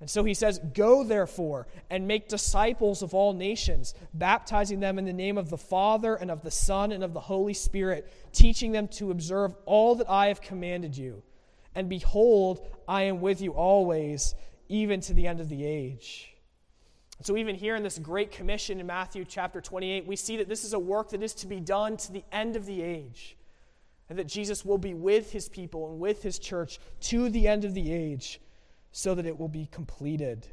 And 0.00 0.08
so 0.08 0.24
he 0.24 0.34
says, 0.34 0.60
Go 0.72 1.04
therefore 1.04 1.66
and 1.90 2.08
make 2.08 2.28
disciples 2.28 3.02
of 3.02 3.14
all 3.14 3.32
nations, 3.32 3.94
baptizing 4.14 4.80
them 4.80 4.98
in 4.98 5.04
the 5.04 5.12
name 5.12 5.36
of 5.36 5.50
the 5.50 5.58
Father 5.58 6.14
and 6.14 6.30
of 6.30 6.42
the 6.42 6.50
Son 6.50 6.90
and 6.92 7.04
of 7.04 7.12
the 7.12 7.20
Holy 7.20 7.54
Spirit, 7.54 8.10
teaching 8.32 8.72
them 8.72 8.88
to 8.88 9.10
observe 9.10 9.54
all 9.66 9.96
that 9.96 10.08
I 10.08 10.28
have 10.28 10.40
commanded 10.40 10.96
you. 10.96 11.22
And 11.74 11.88
behold, 11.88 12.66
I 12.88 13.02
am 13.02 13.20
with 13.20 13.40
you 13.40 13.52
always, 13.52 14.34
even 14.68 15.00
to 15.02 15.14
the 15.14 15.26
end 15.26 15.40
of 15.40 15.48
the 15.48 15.64
age. 15.64 16.29
So, 17.22 17.36
even 17.36 17.54
here 17.54 17.76
in 17.76 17.82
this 17.82 17.98
great 17.98 18.32
commission 18.32 18.80
in 18.80 18.86
Matthew 18.86 19.26
chapter 19.26 19.60
28, 19.60 20.06
we 20.06 20.16
see 20.16 20.38
that 20.38 20.48
this 20.48 20.64
is 20.64 20.72
a 20.72 20.78
work 20.78 21.10
that 21.10 21.22
is 21.22 21.34
to 21.34 21.46
be 21.46 21.60
done 21.60 21.98
to 21.98 22.12
the 22.12 22.24
end 22.32 22.56
of 22.56 22.64
the 22.64 22.82
age. 22.82 23.36
And 24.08 24.18
that 24.18 24.26
Jesus 24.26 24.64
will 24.64 24.78
be 24.78 24.94
with 24.94 25.30
his 25.30 25.48
people 25.48 25.90
and 25.90 26.00
with 26.00 26.22
his 26.22 26.38
church 26.38 26.80
to 27.02 27.28
the 27.28 27.46
end 27.46 27.64
of 27.64 27.74
the 27.74 27.92
age 27.92 28.40
so 28.90 29.14
that 29.14 29.26
it 29.26 29.38
will 29.38 29.48
be 29.48 29.66
completed. 29.66 30.46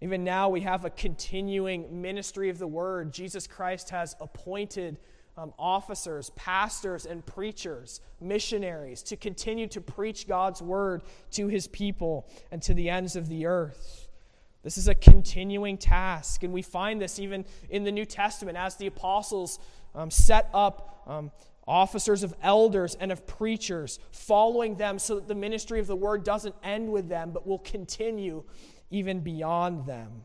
Even 0.00 0.22
now, 0.22 0.48
we 0.48 0.60
have 0.60 0.84
a 0.84 0.90
continuing 0.90 2.02
ministry 2.02 2.50
of 2.50 2.58
the 2.58 2.66
word. 2.66 3.12
Jesus 3.12 3.46
Christ 3.46 3.90
has 3.90 4.16
appointed 4.20 4.98
um, 5.36 5.54
officers, 5.58 6.30
pastors, 6.30 7.06
and 7.06 7.24
preachers, 7.24 8.00
missionaries, 8.20 9.02
to 9.04 9.16
continue 9.16 9.68
to 9.68 9.80
preach 9.80 10.26
God's 10.26 10.60
word 10.60 11.02
to 11.32 11.46
his 11.46 11.68
people 11.68 12.28
and 12.50 12.60
to 12.62 12.74
the 12.74 12.90
ends 12.90 13.16
of 13.16 13.28
the 13.28 13.46
earth. 13.46 14.07
This 14.62 14.76
is 14.76 14.88
a 14.88 14.94
continuing 14.94 15.78
task, 15.78 16.42
and 16.42 16.52
we 16.52 16.62
find 16.62 17.00
this 17.00 17.18
even 17.18 17.44
in 17.70 17.84
the 17.84 17.92
New 17.92 18.04
Testament 18.04 18.58
as 18.58 18.76
the 18.76 18.86
apostles 18.86 19.58
um, 19.94 20.10
set 20.10 20.50
up 20.52 21.02
um, 21.06 21.30
officers 21.66 22.22
of 22.22 22.34
elders 22.42 22.96
and 22.98 23.12
of 23.12 23.26
preachers, 23.26 23.98
following 24.10 24.76
them 24.76 24.98
so 24.98 25.16
that 25.16 25.28
the 25.28 25.34
ministry 25.34 25.78
of 25.78 25.86
the 25.86 25.96
word 25.96 26.24
doesn't 26.24 26.54
end 26.64 26.90
with 26.90 27.08
them, 27.08 27.30
but 27.30 27.46
will 27.46 27.58
continue 27.60 28.42
even 28.90 29.20
beyond 29.20 29.86
them. 29.86 30.22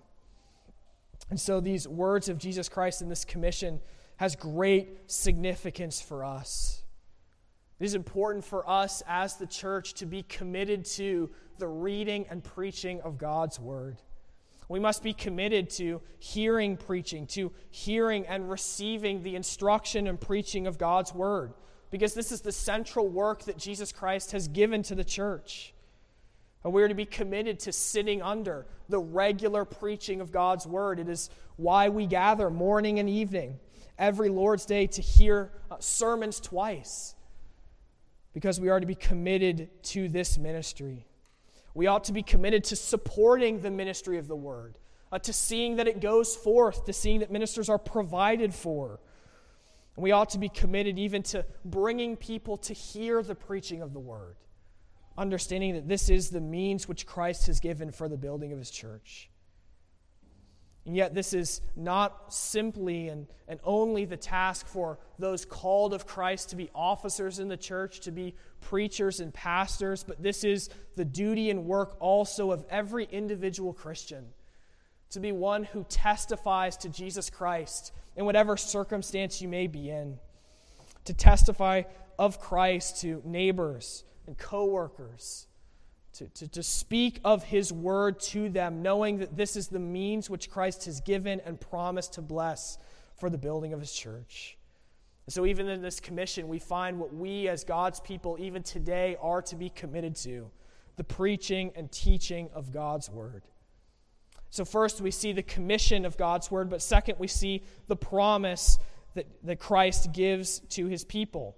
And 1.29 1.39
so 1.39 1.59
these 1.59 1.87
words 1.87 2.29
of 2.29 2.37
Jesus 2.37 2.69
Christ 2.69 3.01
in 3.01 3.09
this 3.09 3.25
commission 3.25 3.81
has 4.17 4.35
great 4.35 5.11
significance 5.11 6.01
for 6.01 6.23
us. 6.23 6.83
It 7.79 7.85
is 7.85 7.95
important 7.95 8.45
for 8.45 8.67
us 8.69 9.03
as 9.07 9.35
the 9.35 9.47
church 9.47 9.95
to 9.95 10.05
be 10.05 10.23
committed 10.23 10.85
to 10.85 11.29
the 11.57 11.67
reading 11.67 12.25
and 12.29 12.43
preaching 12.43 13.01
of 13.01 13.17
God's 13.17 13.59
word. 13.59 13.97
We 14.69 14.79
must 14.79 15.03
be 15.03 15.13
committed 15.13 15.69
to 15.71 16.01
hearing 16.19 16.77
preaching, 16.77 17.27
to 17.27 17.51
hearing 17.69 18.25
and 18.27 18.49
receiving 18.49 19.23
the 19.23 19.35
instruction 19.35 20.07
and 20.07 20.19
preaching 20.19 20.67
of 20.67 20.77
God's 20.77 21.13
word, 21.13 21.53
because 21.91 22.13
this 22.13 22.31
is 22.31 22.41
the 22.41 22.51
central 22.51 23.07
work 23.07 23.43
that 23.43 23.57
Jesus 23.57 23.91
Christ 23.91 24.31
has 24.31 24.47
given 24.47 24.81
to 24.83 24.95
the 24.95 25.03
church. 25.03 25.73
And 26.63 26.71
we 26.71 26.81
are 26.81 26.87
to 26.87 26.95
be 26.95 27.05
committed 27.05 27.59
to 27.59 27.73
sitting 27.73 28.21
under 28.21 28.65
the 28.87 28.99
regular 28.99 29.65
preaching 29.65 30.21
of 30.21 30.31
God's 30.31 30.65
word. 30.65 30.97
It 30.97 31.09
is 31.09 31.29
why 31.57 31.89
we 31.89 32.07
gather 32.07 32.49
morning 32.49 32.99
and 32.99 33.09
evening 33.09 33.59
every 33.99 34.29
Lord's 34.29 34.65
Day 34.65 34.87
to 34.87 35.01
hear 35.01 35.51
uh, 35.69 35.75
sermons 35.79 36.39
twice, 36.39 37.15
because 38.33 38.59
we 38.59 38.69
are 38.69 38.79
to 38.79 38.87
be 38.87 38.95
committed 38.95 39.69
to 39.83 40.07
this 40.07 40.37
ministry. 40.37 41.05
We 41.73 41.87
ought 41.87 42.03
to 42.05 42.13
be 42.13 42.23
committed 42.23 42.63
to 42.65 42.75
supporting 42.75 43.61
the 43.61 43.71
ministry 43.71 44.17
of 44.17 44.27
the 44.27 44.35
word, 44.35 44.77
uh, 45.11 45.19
to 45.19 45.33
seeing 45.33 45.77
that 45.77 45.87
it 45.87 46.01
goes 46.01 46.35
forth, 46.35 46.85
to 46.85 46.93
seeing 46.93 47.19
that 47.19 47.31
ministers 47.31 47.69
are 47.69 47.79
provided 47.79 48.53
for. 48.53 48.99
And 49.95 50.03
we 50.03 50.11
ought 50.11 50.29
to 50.31 50.39
be 50.39 50.49
committed 50.49 50.99
even 50.99 51.23
to 51.23 51.45
bringing 51.65 52.15
people 52.15 52.57
to 52.57 52.73
hear 52.73 53.23
the 53.23 53.35
preaching 53.35 53.81
of 53.81 53.93
the 53.93 53.99
word, 53.99 54.35
understanding 55.17 55.73
that 55.73 55.87
this 55.87 56.09
is 56.09 56.29
the 56.29 56.41
means 56.41 56.87
which 56.87 57.05
Christ 57.05 57.47
has 57.47 57.59
given 57.59 57.91
for 57.91 58.07
the 58.07 58.17
building 58.17 58.51
of 58.51 58.59
his 58.59 58.71
church. 58.71 59.29
And 60.85 60.95
yet, 60.97 61.13
this 61.13 61.33
is 61.33 61.61
not 61.77 62.33
simply 62.33 63.07
and, 63.07 63.27
and 63.47 63.59
only 63.63 64.03
the 64.03 64.17
task 64.17 64.67
for 64.67 64.99
those 65.17 65.45
called 65.45 65.93
of 65.93 66.05
Christ 66.05 66.49
to 66.49 66.57
be 66.57 66.69
officers 66.75 67.39
in 67.39 67.47
the 67.47 67.55
church, 67.55 68.01
to 68.01 68.11
be 68.11 68.35
preachers 68.59 69.21
and 69.21 69.33
pastors, 69.33 70.03
but 70.03 70.21
this 70.21 70.43
is 70.43 70.69
the 70.95 71.05
duty 71.05 71.49
and 71.49 71.65
work 71.65 71.95
also 72.01 72.51
of 72.51 72.65
every 72.69 73.05
individual 73.05 73.71
Christian 73.71 74.25
to 75.13 75.19
be 75.19 75.31
one 75.31 75.63
who 75.63 75.85
testifies 75.89 76.75
to 76.75 76.89
Jesus 76.89 77.29
Christ 77.29 77.93
in 78.15 78.25
whatever 78.25 78.57
circumstance 78.57 79.41
you 79.41 79.47
may 79.47 79.67
be 79.67 79.89
in, 79.89 80.17
to 81.05 81.13
testify 81.13 81.83
of 82.17 82.39
Christ 82.39 83.01
to 83.01 83.21
neighbors 83.23 84.03
and 84.25 84.37
coworkers 84.37 85.47
to, 86.13 86.27
to, 86.27 86.47
to 86.47 86.63
speak 86.63 87.19
of 87.23 87.43
his 87.43 87.73
word 87.73 88.19
to 88.19 88.49
them, 88.49 88.81
knowing 88.81 89.17
that 89.17 89.35
this 89.35 89.55
is 89.55 89.67
the 89.67 89.79
means 89.79 90.29
which 90.29 90.49
Christ 90.49 90.85
has 90.85 91.01
given 91.01 91.41
and 91.45 91.59
promised 91.59 92.13
to 92.13 92.21
bless 92.21 92.77
for 93.17 93.29
the 93.29 93.37
building 93.37 93.73
of 93.73 93.79
his 93.79 93.93
church. 93.93 94.57
so, 95.27 95.45
even 95.45 95.67
in 95.69 95.81
this 95.81 95.99
commission, 95.99 96.47
we 96.47 96.59
find 96.59 96.99
what 96.99 97.13
we 97.13 97.47
as 97.47 97.63
God's 97.63 97.99
people, 97.99 98.37
even 98.39 98.63
today, 98.63 99.17
are 99.21 99.41
to 99.43 99.55
be 99.55 99.69
committed 99.69 100.15
to 100.17 100.51
the 100.95 101.03
preaching 101.03 101.71
and 101.75 101.91
teaching 101.91 102.49
of 102.53 102.71
God's 102.71 103.09
word. 103.09 103.43
So, 104.51 104.65
first, 104.65 105.01
we 105.01 105.09
see 105.09 105.31
the 105.31 105.41
commission 105.41 106.05
of 106.05 106.15
God's 106.15 106.51
word, 106.51 106.69
but 106.69 106.81
second, 106.81 107.17
we 107.17 107.27
see 107.27 107.63
the 107.87 107.95
promise 107.95 108.77
that, 109.15 109.25
that 109.43 109.59
Christ 109.59 110.11
gives 110.11 110.59
to 110.69 110.85
his 110.85 111.03
people. 111.03 111.55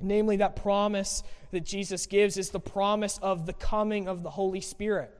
Namely, 0.00 0.36
that 0.36 0.56
promise 0.56 1.22
that 1.50 1.64
Jesus 1.64 2.06
gives 2.06 2.36
is 2.36 2.50
the 2.50 2.60
promise 2.60 3.18
of 3.22 3.46
the 3.46 3.52
coming 3.52 4.08
of 4.08 4.22
the 4.22 4.30
Holy 4.30 4.60
Spirit. 4.60 5.16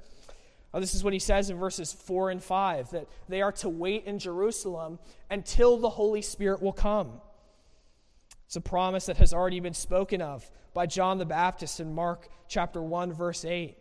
This 0.80 0.94
is 0.94 1.04
what 1.04 1.12
he 1.12 1.20
says 1.20 1.50
in 1.50 1.56
verses 1.56 1.92
4 1.92 2.30
and 2.30 2.42
5 2.42 2.90
that 2.90 3.06
they 3.28 3.42
are 3.42 3.52
to 3.52 3.68
wait 3.68 4.06
in 4.06 4.18
Jerusalem 4.18 4.98
until 5.30 5.76
the 5.76 5.90
Holy 5.90 6.22
Spirit 6.22 6.60
will 6.60 6.72
come. 6.72 7.20
It's 8.46 8.56
a 8.56 8.60
promise 8.60 9.06
that 9.06 9.18
has 9.18 9.32
already 9.32 9.60
been 9.60 9.74
spoken 9.74 10.20
of 10.20 10.50
by 10.74 10.87
John 10.87 11.18
the 11.18 11.24
Baptist 11.24 11.78
in 11.78 11.94
Mark 11.94 12.28
chapter 12.48 12.82
1, 12.82 13.12
verse 13.12 13.44
8, 13.44 13.78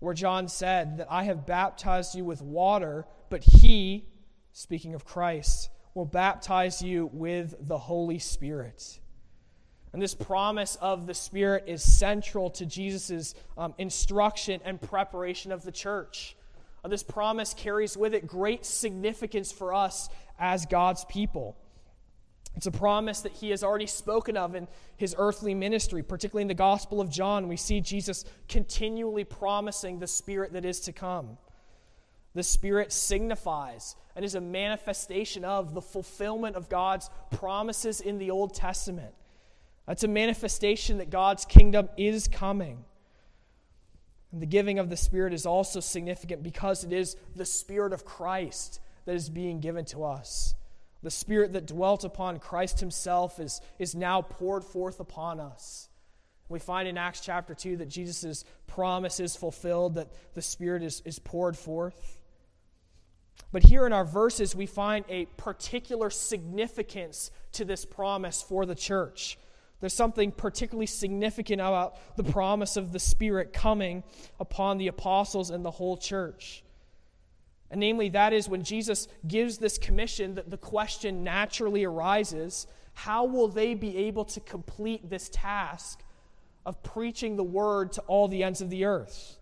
where 0.00 0.14
John 0.14 0.48
said 0.48 0.98
that 0.98 1.08
I 1.10 1.24
have 1.24 1.46
baptized 1.46 2.14
you 2.14 2.24
with 2.24 2.42
water, 2.42 3.06
but 3.30 3.42
he, 3.42 4.06
speaking 4.52 4.94
of 4.94 5.06
Christ, 5.06 5.70
will 5.94 6.04
baptize 6.04 6.82
you 6.82 7.10
with 7.12 7.54
the 7.66 7.78
Holy 7.78 8.18
Spirit. 8.18 9.00
And 9.92 10.00
this 10.00 10.14
promise 10.14 10.76
of 10.76 11.06
the 11.06 11.14
Spirit 11.14 11.64
is 11.66 11.82
central 11.82 12.50
to 12.50 12.66
Jesus' 12.66 13.34
um, 13.58 13.74
instruction 13.78 14.60
and 14.64 14.80
preparation 14.80 15.50
of 15.50 15.62
the 15.62 15.72
church. 15.72 16.36
Uh, 16.84 16.88
this 16.88 17.02
promise 17.02 17.54
carries 17.54 17.96
with 17.96 18.14
it 18.14 18.26
great 18.26 18.64
significance 18.64 19.50
for 19.50 19.74
us 19.74 20.08
as 20.38 20.64
God's 20.66 21.04
people. 21.06 21.56
It's 22.56 22.66
a 22.66 22.72
promise 22.72 23.20
that 23.20 23.32
he 23.32 23.50
has 23.50 23.62
already 23.62 23.86
spoken 23.86 24.36
of 24.36 24.54
in 24.54 24.68
his 24.96 25.14
earthly 25.18 25.54
ministry, 25.54 26.02
particularly 26.02 26.42
in 26.42 26.48
the 26.48 26.54
Gospel 26.54 27.00
of 27.00 27.10
John. 27.10 27.48
We 27.48 27.56
see 27.56 27.80
Jesus 27.80 28.24
continually 28.48 29.24
promising 29.24 29.98
the 29.98 30.06
Spirit 30.06 30.52
that 30.52 30.64
is 30.64 30.80
to 30.80 30.92
come. 30.92 31.38
The 32.34 32.42
Spirit 32.42 32.92
signifies 32.92 33.96
and 34.14 34.24
is 34.24 34.34
a 34.34 34.40
manifestation 34.40 35.44
of 35.44 35.74
the 35.74 35.80
fulfillment 35.80 36.56
of 36.56 36.68
God's 36.68 37.10
promises 37.30 38.00
in 38.00 38.18
the 38.18 38.30
Old 38.30 38.54
Testament. 38.54 39.14
It's 39.90 40.04
a 40.04 40.08
manifestation 40.08 40.98
that 40.98 41.10
God's 41.10 41.44
kingdom 41.44 41.88
is 41.96 42.28
coming. 42.28 42.84
And 44.32 44.40
the 44.40 44.46
giving 44.46 44.78
of 44.78 44.88
the 44.88 44.96
Spirit 44.96 45.32
is 45.32 45.46
also 45.46 45.80
significant 45.80 46.42
because 46.42 46.84
it 46.84 46.92
is 46.92 47.16
the 47.34 47.44
Spirit 47.44 47.92
of 47.92 48.04
Christ 48.04 48.80
that 49.04 49.16
is 49.16 49.28
being 49.28 49.60
given 49.60 49.84
to 49.86 50.04
us. 50.04 50.54
The 51.02 51.10
Spirit 51.10 51.54
that 51.54 51.66
dwelt 51.66 52.04
upon 52.04 52.38
Christ 52.38 52.80
Himself 52.80 53.40
is, 53.40 53.60
is 53.78 53.94
now 53.94 54.22
poured 54.22 54.64
forth 54.64 55.00
upon 55.00 55.40
us. 55.40 55.88
We 56.48 56.58
find 56.58 56.86
in 56.86 56.98
Acts 56.98 57.20
chapter 57.20 57.54
2 57.54 57.78
that 57.78 57.88
Jesus' 57.88 58.44
promise 58.66 59.18
is 59.18 59.34
fulfilled, 59.34 59.94
that 59.94 60.12
the 60.34 60.42
Spirit 60.42 60.82
is, 60.82 61.00
is 61.04 61.18
poured 61.18 61.56
forth. 61.56 62.18
But 63.52 63.64
here 63.64 63.86
in 63.86 63.92
our 63.92 64.04
verses, 64.04 64.54
we 64.54 64.66
find 64.66 65.04
a 65.08 65.26
particular 65.36 66.10
significance 66.10 67.30
to 67.52 67.64
this 67.64 67.84
promise 67.84 68.42
for 68.42 68.66
the 68.66 68.74
church. 68.74 69.38
There's 69.80 69.94
something 69.94 70.30
particularly 70.30 70.86
significant 70.86 71.60
about 71.60 71.96
the 72.16 72.24
promise 72.24 72.76
of 72.76 72.92
the 72.92 72.98
Spirit 72.98 73.52
coming 73.52 74.04
upon 74.38 74.78
the 74.78 74.88
apostles 74.88 75.50
and 75.50 75.64
the 75.64 75.70
whole 75.70 75.96
church. 75.96 76.62
And 77.70 77.80
namely, 77.80 78.08
that 78.10 78.32
is 78.32 78.48
when 78.48 78.62
Jesus 78.62 79.08
gives 79.26 79.58
this 79.58 79.78
commission, 79.78 80.34
that 80.34 80.50
the 80.50 80.58
question 80.58 81.24
naturally 81.24 81.84
arises 81.84 82.66
how 82.92 83.24
will 83.24 83.48
they 83.48 83.74
be 83.74 83.96
able 83.96 84.24
to 84.26 84.40
complete 84.40 85.08
this 85.08 85.30
task 85.32 86.02
of 86.66 86.82
preaching 86.82 87.36
the 87.36 87.44
word 87.44 87.92
to 87.92 88.02
all 88.02 88.28
the 88.28 88.42
ends 88.42 88.60
of 88.60 88.68
the 88.68 88.84
earth? 88.84 89.38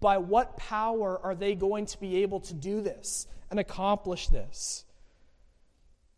By 0.00 0.18
what 0.18 0.56
power 0.56 1.20
are 1.22 1.34
they 1.34 1.54
going 1.54 1.86
to 1.86 2.00
be 2.00 2.22
able 2.22 2.40
to 2.40 2.54
do 2.54 2.80
this 2.80 3.26
and 3.50 3.58
accomplish 3.58 4.28
this? 4.28 4.84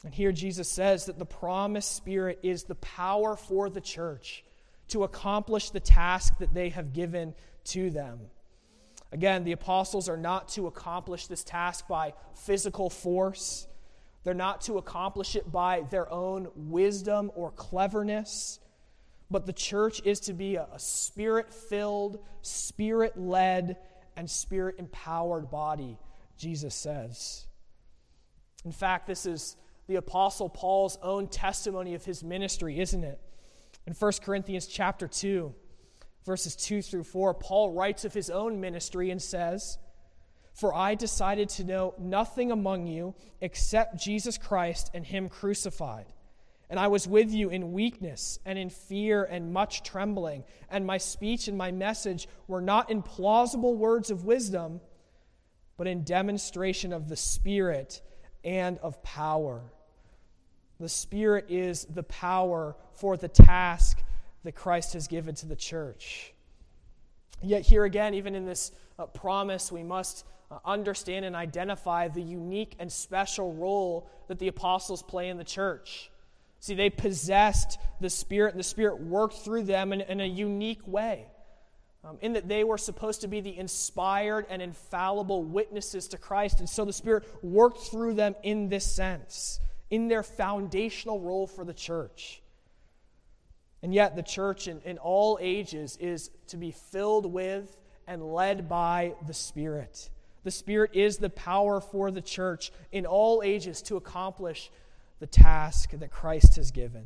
And 0.04 0.14
here 0.14 0.32
Jesus 0.32 0.68
says 0.68 1.06
that 1.06 1.18
the 1.18 1.24
promised 1.24 1.96
Spirit 1.96 2.38
is 2.42 2.64
the 2.64 2.74
power 2.76 3.36
for 3.36 3.70
the 3.70 3.80
church 3.80 4.44
to 4.88 5.02
accomplish 5.02 5.70
the 5.70 5.80
task 5.80 6.38
that 6.38 6.52
they 6.52 6.68
have 6.68 6.92
given 6.92 7.34
to 7.64 7.90
them. 7.90 8.20
Again, 9.12 9.44
the 9.44 9.52
apostles 9.52 10.08
are 10.08 10.16
not 10.16 10.48
to 10.50 10.66
accomplish 10.66 11.26
this 11.26 11.42
task 11.42 11.88
by 11.88 12.12
physical 12.34 12.90
force. 12.90 13.66
They're 14.24 14.34
not 14.34 14.62
to 14.62 14.76
accomplish 14.76 15.36
it 15.36 15.50
by 15.50 15.82
their 15.90 16.10
own 16.12 16.48
wisdom 16.54 17.30
or 17.34 17.50
cleverness. 17.52 18.58
But 19.30 19.46
the 19.46 19.52
church 19.52 20.02
is 20.04 20.20
to 20.20 20.34
be 20.34 20.56
a, 20.56 20.68
spirit 20.76 21.52
filled, 21.52 22.18
spirit 22.42 23.16
led, 23.16 23.78
and 24.16 24.30
spirit 24.30 24.76
empowered 24.78 25.50
body, 25.50 25.98
Jesus 26.36 26.74
says. 26.74 27.46
In 28.64 28.72
fact, 28.72 29.06
this 29.06 29.26
is 29.26 29.56
the 29.86 29.96
apostle 29.96 30.48
Paul's 30.48 30.98
own 31.02 31.28
testimony 31.28 31.94
of 31.94 32.04
his 32.04 32.24
ministry, 32.24 32.80
isn't 32.80 33.04
it? 33.04 33.20
In 33.86 33.92
1 33.92 34.12
Corinthians 34.22 34.66
chapter 34.66 35.06
2, 35.06 35.54
verses 36.24 36.56
2 36.56 36.80
through 36.82 37.04
4, 37.04 37.34
Paul 37.34 37.72
writes 37.72 38.04
of 38.04 38.14
his 38.14 38.30
own 38.30 38.60
ministry 38.60 39.10
and 39.10 39.20
says, 39.20 39.78
For 40.54 40.74
I 40.74 40.94
decided 40.94 41.50
to 41.50 41.64
know 41.64 41.94
nothing 41.98 42.50
among 42.50 42.86
you 42.86 43.14
except 43.40 44.02
Jesus 44.02 44.38
Christ 44.38 44.90
and 44.94 45.04
him 45.04 45.28
crucified. 45.28 46.06
And 46.70 46.80
I 46.80 46.88
was 46.88 47.06
with 47.06 47.30
you 47.30 47.50
in 47.50 47.72
weakness 47.72 48.38
and 48.46 48.58
in 48.58 48.70
fear 48.70 49.22
and 49.22 49.52
much 49.52 49.82
trembling, 49.82 50.44
and 50.70 50.86
my 50.86 50.96
speech 50.96 51.46
and 51.46 51.58
my 51.58 51.70
message 51.70 52.26
were 52.48 52.62
not 52.62 52.90
in 52.90 53.02
plausible 53.02 53.74
words 53.76 54.10
of 54.10 54.24
wisdom, 54.24 54.80
but 55.76 55.86
in 55.86 56.04
demonstration 56.04 56.94
of 56.94 57.10
the 57.10 57.16
Spirit 57.16 58.00
and 58.44 58.78
of 58.78 59.02
power. 59.02 59.62
The 60.80 60.88
Spirit 60.88 61.46
is 61.48 61.84
the 61.86 62.02
power 62.02 62.76
for 62.94 63.16
the 63.16 63.28
task 63.28 64.02
that 64.44 64.52
Christ 64.52 64.92
has 64.92 65.06
given 65.06 65.34
to 65.36 65.46
the 65.46 65.56
church. 65.56 66.32
Yet, 67.42 67.62
here 67.62 67.84
again, 67.84 68.14
even 68.14 68.34
in 68.34 68.46
this 68.46 68.72
uh, 68.98 69.06
promise, 69.06 69.72
we 69.72 69.82
must 69.82 70.24
uh, 70.50 70.58
understand 70.64 71.24
and 71.24 71.34
identify 71.34 72.08
the 72.08 72.22
unique 72.22 72.76
and 72.78 72.90
special 72.90 73.54
role 73.54 74.08
that 74.28 74.38
the 74.38 74.48
apostles 74.48 75.02
play 75.02 75.28
in 75.28 75.36
the 75.36 75.44
church. 75.44 76.10
See, 76.60 76.74
they 76.74 76.90
possessed 76.90 77.78
the 78.00 78.10
Spirit, 78.10 78.54
and 78.54 78.60
the 78.60 78.64
Spirit 78.64 79.00
worked 79.00 79.36
through 79.38 79.64
them 79.64 79.92
in, 79.92 80.00
in 80.00 80.20
a 80.20 80.26
unique 80.26 80.86
way. 80.86 81.26
Um, 82.04 82.18
in 82.20 82.34
that 82.34 82.48
they 82.48 82.64
were 82.64 82.76
supposed 82.76 83.22
to 83.22 83.28
be 83.28 83.40
the 83.40 83.56
inspired 83.56 84.44
and 84.50 84.60
infallible 84.60 85.42
witnesses 85.42 86.06
to 86.08 86.18
Christ. 86.18 86.58
And 86.58 86.68
so 86.68 86.84
the 86.84 86.92
Spirit 86.92 87.24
worked 87.42 87.80
through 87.80 88.14
them 88.14 88.34
in 88.42 88.68
this 88.68 88.84
sense, 88.84 89.58
in 89.88 90.08
their 90.08 90.22
foundational 90.22 91.20
role 91.20 91.46
for 91.46 91.64
the 91.64 91.72
church. 91.72 92.42
And 93.82 93.94
yet, 93.94 94.16
the 94.16 94.22
church 94.22 94.68
in, 94.68 94.80
in 94.82 94.98
all 94.98 95.38
ages 95.40 95.96
is 95.98 96.30
to 96.48 96.58
be 96.58 96.70
filled 96.70 97.26
with 97.26 97.76
and 98.06 98.22
led 98.34 98.68
by 98.68 99.14
the 99.26 99.34
Spirit. 99.34 100.10
The 100.42 100.50
Spirit 100.50 100.90
is 100.92 101.16
the 101.16 101.30
power 101.30 101.80
for 101.80 102.10
the 102.10 102.20
church 102.20 102.70
in 102.92 103.06
all 103.06 103.42
ages 103.42 103.80
to 103.82 103.96
accomplish 103.96 104.70
the 105.20 105.26
task 105.26 105.90
that 105.92 106.10
Christ 106.10 106.56
has 106.56 106.70
given. 106.70 107.04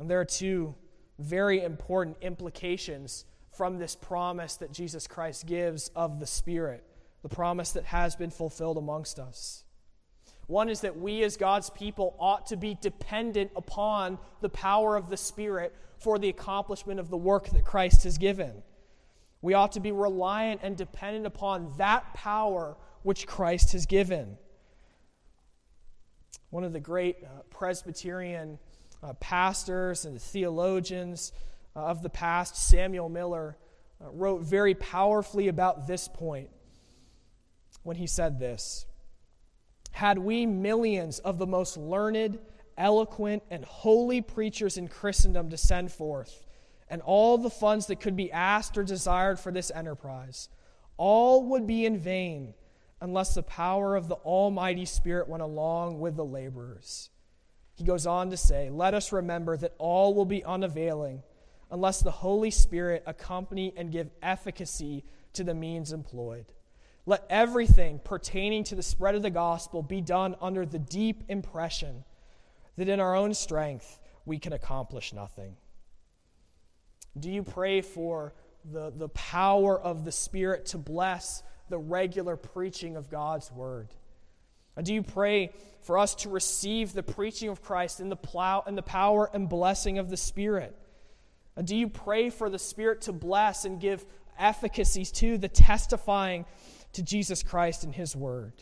And 0.00 0.10
there 0.10 0.20
are 0.20 0.24
two 0.24 0.74
very 1.20 1.62
important 1.62 2.16
implications 2.20 3.24
from 3.56 3.78
this 3.78 3.94
promise 3.94 4.56
that 4.56 4.72
Jesus 4.72 5.06
Christ 5.06 5.46
gives 5.46 5.88
of 5.94 6.20
the 6.20 6.26
Spirit, 6.26 6.84
the 7.22 7.28
promise 7.28 7.72
that 7.72 7.84
has 7.84 8.16
been 8.16 8.30
fulfilled 8.30 8.76
amongst 8.76 9.18
us. 9.18 9.64
One 10.46 10.68
is 10.68 10.82
that 10.82 10.98
we, 10.98 11.22
as 11.22 11.36
God's 11.36 11.70
people, 11.70 12.14
ought 12.18 12.46
to 12.46 12.56
be 12.56 12.76
dependent 12.80 13.50
upon 13.56 14.18
the 14.40 14.48
power 14.48 14.96
of 14.96 15.08
the 15.08 15.16
Spirit 15.16 15.74
for 15.98 16.18
the 16.18 16.28
accomplishment 16.28 17.00
of 17.00 17.08
the 17.08 17.16
work 17.16 17.48
that 17.50 17.64
Christ 17.64 18.04
has 18.04 18.18
given. 18.18 18.62
We 19.40 19.54
ought 19.54 19.72
to 19.72 19.80
be 19.80 19.92
reliant 19.92 20.60
and 20.62 20.76
dependent 20.76 21.26
upon 21.26 21.72
that 21.78 22.14
power 22.14 22.76
which 23.02 23.26
Christ 23.26 23.72
has 23.72 23.86
given. 23.86 24.36
One 26.50 26.64
of 26.64 26.72
the 26.72 26.80
great 26.80 27.18
uh, 27.24 27.42
Presbyterian 27.50 28.58
uh, 29.02 29.12
pastors 29.14 30.04
and 30.04 30.20
theologians 30.20 31.32
of 31.74 32.02
the 32.02 32.10
past, 32.10 32.56
Samuel 32.56 33.08
Miller, 33.08 33.56
uh, 34.00 34.10
wrote 34.10 34.42
very 34.42 34.74
powerfully 34.74 35.48
about 35.48 35.86
this 35.86 36.08
point 36.08 36.50
when 37.82 37.96
he 37.96 38.06
said 38.06 38.38
this 38.38 38.86
Had 39.92 40.18
we 40.18 40.46
millions 40.46 41.18
of 41.20 41.38
the 41.38 41.46
most 41.46 41.76
learned, 41.76 42.38
eloquent, 42.76 43.42
and 43.50 43.64
holy 43.64 44.20
preachers 44.20 44.76
in 44.76 44.88
Christendom 44.88 45.50
to 45.50 45.56
send 45.56 45.92
forth, 45.92 46.44
and 46.88 47.02
all 47.02 47.38
the 47.38 47.50
funds 47.50 47.86
that 47.86 48.00
could 48.00 48.16
be 48.16 48.32
asked 48.32 48.76
or 48.76 48.84
desired 48.84 49.38
for 49.38 49.52
this 49.52 49.70
enterprise, 49.74 50.48
all 50.96 51.44
would 51.50 51.66
be 51.66 51.86
in 51.86 51.98
vain 51.98 52.54
unless 53.00 53.34
the 53.34 53.42
power 53.42 53.96
of 53.96 54.08
the 54.08 54.14
Almighty 54.16 54.84
Spirit 54.84 55.28
went 55.28 55.42
along 55.42 56.00
with 56.00 56.16
the 56.16 56.24
laborers. 56.24 57.10
He 57.74 57.84
goes 57.84 58.06
on 58.06 58.30
to 58.30 58.36
say, 58.36 58.70
Let 58.70 58.94
us 58.94 59.12
remember 59.12 59.56
that 59.56 59.74
all 59.78 60.14
will 60.14 60.24
be 60.24 60.44
unavailing 60.44 61.22
unless 61.70 62.00
the 62.00 62.10
Holy 62.10 62.50
Spirit 62.50 63.02
accompany 63.06 63.72
and 63.76 63.90
give 63.90 64.10
efficacy 64.22 65.04
to 65.34 65.44
the 65.44 65.54
means 65.54 65.92
employed. 65.92 66.46
Let 67.06 67.26
everything 67.28 68.00
pertaining 68.02 68.64
to 68.64 68.74
the 68.74 68.82
spread 68.82 69.14
of 69.14 69.22
the 69.22 69.30
gospel 69.30 69.82
be 69.82 70.00
done 70.00 70.36
under 70.40 70.64
the 70.64 70.78
deep 70.78 71.24
impression 71.28 72.04
that 72.76 72.88
in 72.88 73.00
our 73.00 73.14
own 73.14 73.34
strength 73.34 74.00
we 74.24 74.38
can 74.38 74.52
accomplish 74.52 75.12
nothing. 75.12 75.56
Do 77.18 77.30
you 77.30 77.42
pray 77.42 77.82
for 77.82 78.32
the, 78.64 78.92
the 78.96 79.10
power 79.10 79.78
of 79.78 80.04
the 80.04 80.12
Spirit 80.12 80.66
to 80.66 80.78
bless 80.78 81.42
the 81.68 81.78
regular 81.78 82.36
preaching 82.36 82.96
of 82.96 83.10
God's 83.10 83.52
word? 83.52 83.88
And 84.76 84.84
do 84.84 84.94
you 84.94 85.02
pray 85.02 85.52
for 85.82 85.98
us 85.98 86.14
to 86.16 86.28
receive 86.28 86.92
the 86.92 87.02
preaching 87.02 87.50
of 87.50 87.62
Christ 87.62 88.00
in 88.00 88.08
the, 88.08 88.16
plow, 88.16 88.64
in 88.66 88.74
the 88.74 88.82
power 88.82 89.30
and 89.32 89.48
blessing 89.48 89.98
of 89.98 90.10
the 90.10 90.16
Spirit? 90.16 90.76
Do 91.62 91.76
you 91.76 91.88
pray 91.88 92.30
for 92.30 92.50
the 92.50 92.58
Spirit 92.58 93.02
to 93.02 93.12
bless 93.12 93.64
and 93.64 93.80
give 93.80 94.04
efficacies 94.38 95.12
to 95.12 95.38
the 95.38 95.48
testifying 95.48 96.44
to 96.92 97.02
Jesus 97.02 97.42
Christ 97.42 97.84
and 97.84 97.94
His 97.94 98.16
word? 98.16 98.54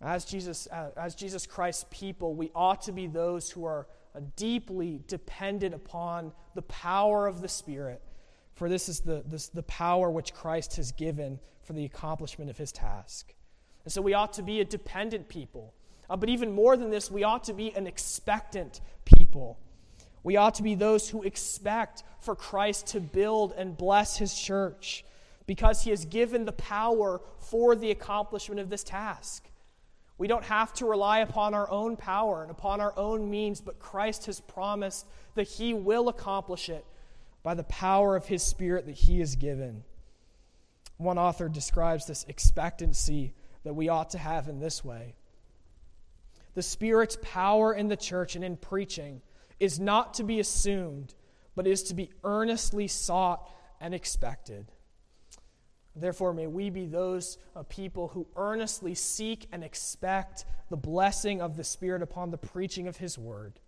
As 0.00 0.24
Jesus, 0.24 0.66
uh, 0.70 0.90
as 0.96 1.14
Jesus 1.14 1.46
Christ's 1.46 1.86
people, 1.90 2.34
we 2.34 2.50
ought 2.54 2.82
to 2.82 2.92
be 2.92 3.06
those 3.06 3.50
who 3.50 3.64
are 3.64 3.86
uh, 4.14 4.20
deeply 4.36 5.00
dependent 5.06 5.74
upon 5.74 6.32
the 6.54 6.62
power 6.62 7.26
of 7.26 7.40
the 7.40 7.48
Spirit 7.48 8.02
for 8.54 8.68
this 8.68 8.88
is 8.88 9.00
the, 9.00 9.22
this, 9.26 9.48
the 9.48 9.64
power 9.64 10.10
which 10.10 10.32
Christ 10.32 10.76
has 10.76 10.92
given 10.92 11.38
for 11.62 11.72
the 11.72 11.84
accomplishment 11.84 12.50
of 12.50 12.56
his 12.56 12.72
task. 12.72 13.34
And 13.84 13.92
so 13.92 14.00
we 14.00 14.14
ought 14.14 14.32
to 14.34 14.42
be 14.42 14.60
a 14.60 14.64
dependent 14.64 15.28
people, 15.28 15.74
Uh, 16.08 16.16
but 16.16 16.28
even 16.28 16.52
more 16.52 16.76
than 16.76 16.90
this, 16.90 17.10
we 17.10 17.24
ought 17.24 17.44
to 17.44 17.54
be 17.54 17.74
an 17.74 17.86
expectant 17.86 18.80
people. 19.04 19.58
We 20.24 20.36
ought 20.36 20.54
to 20.56 20.62
be 20.62 20.74
those 20.74 21.08
who 21.08 21.22
expect 21.22 22.02
for 22.18 22.34
Christ 22.34 22.88
to 22.88 23.00
build 23.00 23.52
and 23.52 23.76
bless 23.76 24.16
his 24.16 24.34
church 24.34 25.04
because 25.46 25.84
he 25.84 25.90
has 25.90 26.06
given 26.06 26.46
the 26.46 26.52
power 26.52 27.20
for 27.38 27.76
the 27.76 27.90
accomplishment 27.90 28.58
of 28.58 28.70
this 28.70 28.82
task. 28.82 29.44
We 30.16 30.26
don't 30.26 30.44
have 30.44 30.72
to 30.74 30.86
rely 30.86 31.18
upon 31.18 31.52
our 31.54 31.70
own 31.70 31.96
power 31.96 32.42
and 32.42 32.50
upon 32.50 32.80
our 32.80 32.96
own 32.96 33.30
means, 33.30 33.60
but 33.60 33.78
Christ 33.78 34.26
has 34.26 34.40
promised 34.40 35.06
that 35.34 35.48
he 35.48 35.74
will 35.74 36.08
accomplish 36.08 36.70
it 36.70 36.86
by 37.42 37.52
the 37.52 37.64
power 37.64 38.16
of 38.16 38.26
his 38.26 38.42
Spirit 38.42 38.86
that 38.86 38.94
he 38.94 39.18
has 39.20 39.36
given. 39.36 39.84
One 40.96 41.18
author 41.18 41.48
describes 41.50 42.06
this 42.06 42.24
expectancy 42.28 43.34
that 43.64 43.74
we 43.74 43.88
ought 43.90 44.10
to 44.10 44.18
have 44.18 44.48
in 44.48 44.60
this 44.60 44.82
way 44.82 45.14
The 46.54 46.62
Spirit's 46.62 47.18
power 47.20 47.74
in 47.74 47.88
the 47.88 47.96
church 47.96 48.36
and 48.36 48.44
in 48.44 48.56
preaching 48.56 49.20
is 49.60 49.78
not 49.78 50.14
to 50.14 50.24
be 50.24 50.40
assumed, 50.40 51.14
but 51.54 51.66
is 51.66 51.82
to 51.84 51.94
be 51.94 52.10
earnestly 52.22 52.88
sought 52.88 53.48
and 53.80 53.94
expected. 53.94 54.70
Therefore, 55.96 56.32
may 56.32 56.48
we 56.48 56.70
be 56.70 56.86
those 56.86 57.38
uh, 57.54 57.62
people 57.68 58.08
who 58.08 58.26
earnestly 58.36 58.94
seek 58.94 59.46
and 59.52 59.62
expect 59.62 60.44
the 60.68 60.76
blessing 60.76 61.40
of 61.40 61.56
the 61.56 61.62
Spirit 61.62 62.02
upon 62.02 62.30
the 62.30 62.38
preaching 62.38 62.88
of 62.88 62.96
His 62.96 63.16
Word. 63.16 63.60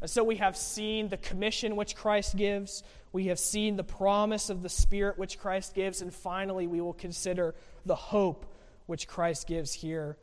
And 0.00 0.08
so 0.08 0.24
we 0.24 0.36
have 0.36 0.56
seen 0.56 1.08
the 1.08 1.18
commission 1.18 1.76
which 1.76 1.94
Christ 1.94 2.36
gives, 2.36 2.82
we 3.12 3.26
have 3.26 3.38
seen 3.38 3.76
the 3.76 3.84
promise 3.84 4.48
of 4.48 4.62
the 4.62 4.68
Spirit 4.68 5.18
which 5.18 5.38
Christ 5.38 5.74
gives, 5.74 6.00
and 6.00 6.14
finally 6.14 6.66
we 6.66 6.80
will 6.80 6.94
consider 6.94 7.54
the 7.84 7.96
hope 7.96 8.46
which 8.86 9.06
Christ 9.06 9.46
gives 9.46 9.72
here 9.74 10.16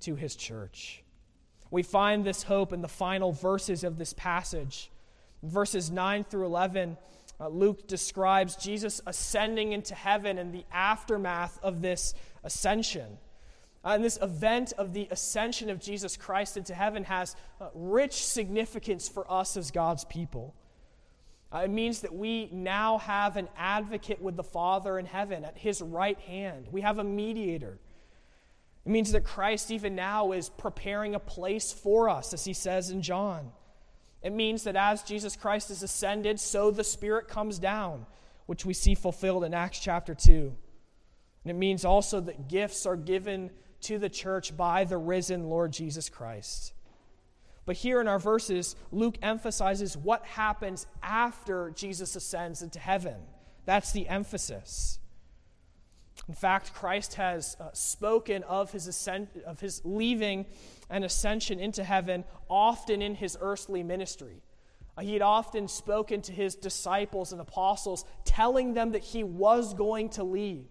to 0.00 0.16
His 0.16 0.34
church. 0.34 1.04
We 1.70 1.82
find 1.82 2.24
this 2.24 2.44
hope 2.44 2.72
in 2.72 2.82
the 2.82 2.88
final 2.88 3.32
verses 3.32 3.84
of 3.84 3.98
this 3.98 4.12
passage. 4.12 4.90
Verses 5.42 5.90
9 5.90 6.24
through 6.24 6.46
11, 6.46 6.96
uh, 7.40 7.48
Luke 7.48 7.86
describes 7.86 8.56
Jesus 8.56 9.00
ascending 9.06 9.72
into 9.72 9.94
heaven 9.94 10.38
and 10.38 10.52
the 10.52 10.64
aftermath 10.72 11.58
of 11.62 11.82
this 11.82 12.14
ascension. 12.42 13.18
Uh, 13.84 13.90
and 13.90 14.04
this 14.04 14.18
event 14.20 14.72
of 14.76 14.92
the 14.92 15.06
ascension 15.10 15.70
of 15.70 15.78
Jesus 15.78 16.16
Christ 16.16 16.56
into 16.56 16.74
heaven 16.74 17.04
has 17.04 17.36
uh, 17.60 17.68
rich 17.74 18.24
significance 18.26 19.08
for 19.08 19.30
us 19.30 19.56
as 19.56 19.70
God's 19.70 20.04
people. 20.04 20.54
Uh, 21.52 21.58
it 21.58 21.70
means 21.70 22.00
that 22.00 22.14
we 22.14 22.48
now 22.52 22.98
have 22.98 23.36
an 23.36 23.48
advocate 23.56 24.20
with 24.20 24.36
the 24.36 24.42
Father 24.42 24.98
in 24.98 25.06
heaven 25.06 25.44
at 25.44 25.56
his 25.56 25.80
right 25.80 26.18
hand. 26.20 26.66
We 26.70 26.80
have 26.80 26.98
a 26.98 27.04
mediator. 27.04 27.78
It 28.86 28.90
means 28.90 29.12
that 29.12 29.24
Christ, 29.24 29.70
even 29.70 29.94
now, 29.94 30.32
is 30.32 30.48
preparing 30.48 31.14
a 31.14 31.20
place 31.20 31.72
for 31.72 32.08
us, 32.08 32.32
as 32.32 32.44
he 32.44 32.52
says 32.52 32.90
in 32.90 33.02
John. 33.02 33.52
It 34.22 34.32
means 34.32 34.64
that 34.64 34.76
as 34.76 35.02
Jesus 35.02 35.36
Christ 35.36 35.70
is 35.70 35.82
ascended, 35.82 36.40
so 36.40 36.70
the 36.70 36.84
Spirit 36.84 37.28
comes 37.28 37.58
down, 37.58 38.06
which 38.46 38.64
we 38.64 38.74
see 38.74 38.94
fulfilled 38.94 39.44
in 39.44 39.54
Acts 39.54 39.78
chapter 39.78 40.14
2. 40.14 40.54
And 41.44 41.50
it 41.50 41.58
means 41.58 41.84
also 41.84 42.20
that 42.20 42.48
gifts 42.48 42.86
are 42.86 42.96
given 42.96 43.50
to 43.82 43.98
the 43.98 44.08
church 44.08 44.56
by 44.56 44.84
the 44.84 44.98
risen 44.98 45.48
Lord 45.48 45.72
Jesus 45.72 46.08
Christ. 46.08 46.72
But 47.64 47.76
here 47.76 48.00
in 48.00 48.08
our 48.08 48.18
verses, 48.18 48.74
Luke 48.90 49.18
emphasizes 49.22 49.96
what 49.96 50.24
happens 50.24 50.86
after 51.02 51.70
Jesus 51.76 52.16
ascends 52.16 52.62
into 52.62 52.78
heaven. 52.78 53.16
That's 53.66 53.92
the 53.92 54.08
emphasis. 54.08 54.98
In 56.28 56.34
fact, 56.34 56.74
Christ 56.74 57.14
has 57.14 57.56
uh, 57.58 57.70
spoken 57.72 58.42
of 58.42 58.70
his, 58.70 58.86
ascent, 58.86 59.30
of 59.46 59.60
his 59.60 59.80
leaving 59.84 60.44
and 60.90 61.04
ascension 61.04 61.58
into 61.58 61.82
heaven 61.82 62.24
often 62.50 63.00
in 63.00 63.14
his 63.14 63.36
earthly 63.40 63.82
ministry. 63.82 64.42
Uh, 64.96 65.00
he 65.00 65.14
had 65.14 65.22
often 65.22 65.68
spoken 65.68 66.20
to 66.22 66.32
his 66.32 66.54
disciples 66.54 67.32
and 67.32 67.40
apostles, 67.40 68.04
telling 68.24 68.74
them 68.74 68.92
that 68.92 69.02
he 69.02 69.24
was 69.24 69.72
going 69.72 70.10
to 70.10 70.22
leave. 70.22 70.66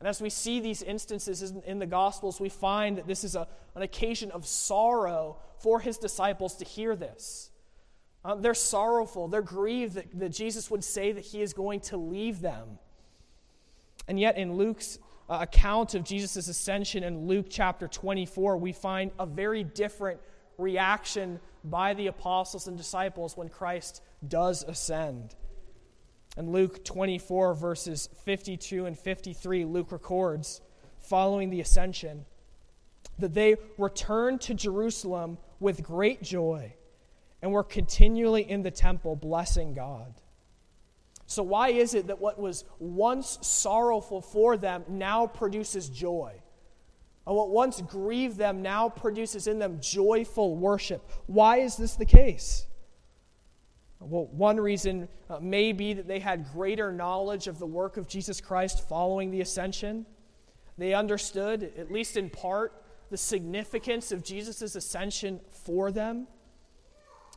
And 0.00 0.08
as 0.08 0.22
we 0.22 0.30
see 0.30 0.58
these 0.58 0.82
instances 0.82 1.42
in, 1.42 1.62
in 1.62 1.78
the 1.78 1.86
Gospels, 1.86 2.40
we 2.40 2.48
find 2.48 2.96
that 2.96 3.06
this 3.06 3.24
is 3.24 3.36
a, 3.36 3.46
an 3.74 3.82
occasion 3.82 4.30
of 4.30 4.46
sorrow 4.46 5.36
for 5.58 5.80
his 5.80 5.98
disciples 5.98 6.56
to 6.56 6.64
hear 6.64 6.96
this. 6.96 7.50
Uh, 8.24 8.36
they're 8.36 8.54
sorrowful, 8.54 9.28
they're 9.28 9.42
grieved 9.42 9.94
that, 9.94 10.18
that 10.18 10.30
Jesus 10.30 10.70
would 10.70 10.82
say 10.82 11.12
that 11.12 11.24
he 11.24 11.42
is 11.42 11.52
going 11.52 11.80
to 11.80 11.96
leave 11.96 12.40
them. 12.40 12.78
And 14.08 14.18
yet, 14.18 14.36
in 14.36 14.56
Luke's 14.56 14.98
uh, 15.28 15.38
account 15.42 15.94
of 15.94 16.04
Jesus' 16.04 16.48
ascension 16.48 17.04
in 17.04 17.26
Luke 17.26 17.46
chapter 17.48 17.88
24, 17.88 18.56
we 18.56 18.72
find 18.72 19.10
a 19.18 19.26
very 19.26 19.64
different 19.64 20.20
reaction 20.58 21.40
by 21.64 21.94
the 21.94 22.08
apostles 22.08 22.66
and 22.66 22.76
disciples 22.76 23.36
when 23.36 23.48
Christ 23.48 24.02
does 24.26 24.64
ascend. 24.64 25.34
In 26.36 26.50
Luke 26.50 26.84
24, 26.84 27.54
verses 27.54 28.08
52 28.24 28.86
and 28.86 28.98
53, 28.98 29.64
Luke 29.64 29.92
records, 29.92 30.60
following 31.00 31.50
the 31.50 31.60
ascension, 31.60 32.24
that 33.18 33.34
they 33.34 33.56
returned 33.76 34.40
to 34.42 34.54
Jerusalem 34.54 35.38
with 35.60 35.82
great 35.82 36.22
joy 36.22 36.74
and 37.42 37.52
were 37.52 37.64
continually 37.64 38.48
in 38.48 38.62
the 38.62 38.70
temple 38.70 39.16
blessing 39.16 39.74
God. 39.74 40.21
So, 41.26 41.42
why 41.42 41.68
is 41.68 41.94
it 41.94 42.08
that 42.08 42.20
what 42.20 42.38
was 42.38 42.64
once 42.78 43.38
sorrowful 43.42 44.20
for 44.20 44.56
them 44.56 44.84
now 44.88 45.26
produces 45.26 45.88
joy? 45.88 46.34
And 47.26 47.36
what 47.36 47.50
once 47.50 47.80
grieved 47.80 48.36
them 48.36 48.62
now 48.62 48.88
produces 48.88 49.46
in 49.46 49.58
them 49.58 49.78
joyful 49.80 50.56
worship? 50.56 51.08
Why 51.26 51.58
is 51.58 51.76
this 51.76 51.94
the 51.94 52.04
case? 52.04 52.66
Well, 54.00 54.26
one 54.26 54.58
reason 54.58 55.08
uh, 55.30 55.38
may 55.38 55.72
be 55.72 55.92
that 55.92 56.08
they 56.08 56.18
had 56.18 56.50
greater 56.52 56.90
knowledge 56.90 57.46
of 57.46 57.60
the 57.60 57.66
work 57.66 57.96
of 57.96 58.08
Jesus 58.08 58.40
Christ 58.40 58.88
following 58.88 59.30
the 59.30 59.40
ascension. 59.40 60.06
They 60.76 60.92
understood, 60.92 61.72
at 61.78 61.92
least 61.92 62.16
in 62.16 62.28
part, 62.28 62.82
the 63.10 63.16
significance 63.16 64.10
of 64.10 64.24
Jesus' 64.24 64.74
ascension 64.74 65.40
for 65.50 65.92
them. 65.92 66.26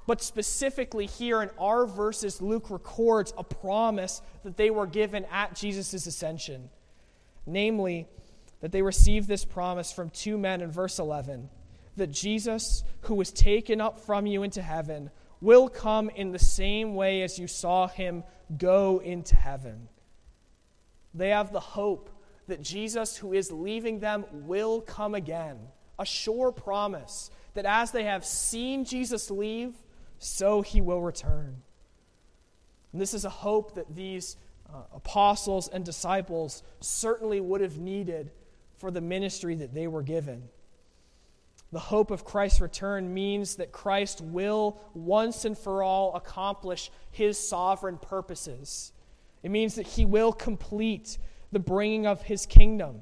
But 0.07 0.21
specifically 0.21 1.07
here 1.07 1.41
in 1.41 1.49
our 1.59 1.85
verses, 1.85 2.41
Luke 2.41 2.69
records 2.69 3.33
a 3.37 3.43
promise 3.43 4.21
that 4.43 4.57
they 4.57 4.69
were 4.69 4.85
given 4.85 5.25
at 5.31 5.55
Jesus' 5.55 6.05
ascension. 6.05 6.69
Namely, 7.47 8.07
that 8.61 8.71
they 8.71 8.81
received 8.81 9.27
this 9.27 9.45
promise 9.45 9.91
from 9.91 10.09
two 10.09 10.37
men 10.37 10.61
in 10.61 10.71
verse 10.71 10.99
11 10.99 11.49
that 11.97 12.11
Jesus, 12.11 12.83
who 13.01 13.15
was 13.15 13.31
taken 13.31 13.79
up 13.79 13.99
from 13.99 14.25
you 14.25 14.43
into 14.43 14.61
heaven, 14.61 15.09
will 15.41 15.69
come 15.69 16.09
in 16.09 16.31
the 16.31 16.39
same 16.39 16.95
way 16.95 17.21
as 17.21 17.39
you 17.39 17.47
saw 17.47 17.87
him 17.87 18.23
go 18.57 18.99
into 18.99 19.35
heaven. 19.35 19.87
They 21.13 21.29
have 21.29 21.53
the 21.53 21.59
hope 21.59 22.09
that 22.47 22.61
Jesus, 22.61 23.15
who 23.17 23.33
is 23.33 23.51
leaving 23.51 23.99
them, 23.99 24.25
will 24.31 24.81
come 24.81 25.15
again. 25.15 25.57
A 25.97 26.05
sure 26.05 26.51
promise 26.51 27.31
that 27.53 27.65
as 27.65 27.91
they 27.91 28.03
have 28.03 28.25
seen 28.25 28.83
Jesus 28.83 29.31
leave, 29.31 29.73
so 30.19 30.61
he 30.61 30.81
will 30.81 31.01
return. 31.01 31.61
And 32.91 33.01
this 33.01 33.13
is 33.13 33.25
a 33.25 33.29
hope 33.29 33.75
that 33.75 33.95
these 33.95 34.37
uh, 34.73 34.77
apostles 34.93 35.67
and 35.67 35.83
disciples 35.83 36.63
certainly 36.79 37.39
would 37.39 37.61
have 37.61 37.77
needed 37.77 38.31
for 38.77 38.91
the 38.91 39.01
ministry 39.01 39.55
that 39.55 39.73
they 39.73 39.87
were 39.87 40.03
given. 40.03 40.43
The 41.71 41.79
hope 41.79 42.11
of 42.11 42.23
Christ's 42.23 42.61
return 42.61 43.13
means 43.13 43.57
that 43.57 43.71
Christ 43.71 44.21
will 44.21 44.79
once 44.93 45.45
and 45.45 45.57
for 45.57 45.83
all 45.83 46.15
accomplish 46.15 46.89
his 47.11 47.37
sovereign 47.37 47.97
purposes. 47.97 48.93
It 49.43 49.51
means 49.51 49.75
that 49.75 49.87
he 49.87 50.05
will 50.05 50.31
complete 50.31 51.17
the 51.51 51.59
bringing 51.59 52.07
of 52.07 52.21
his 52.21 52.45
kingdom. 52.45 53.01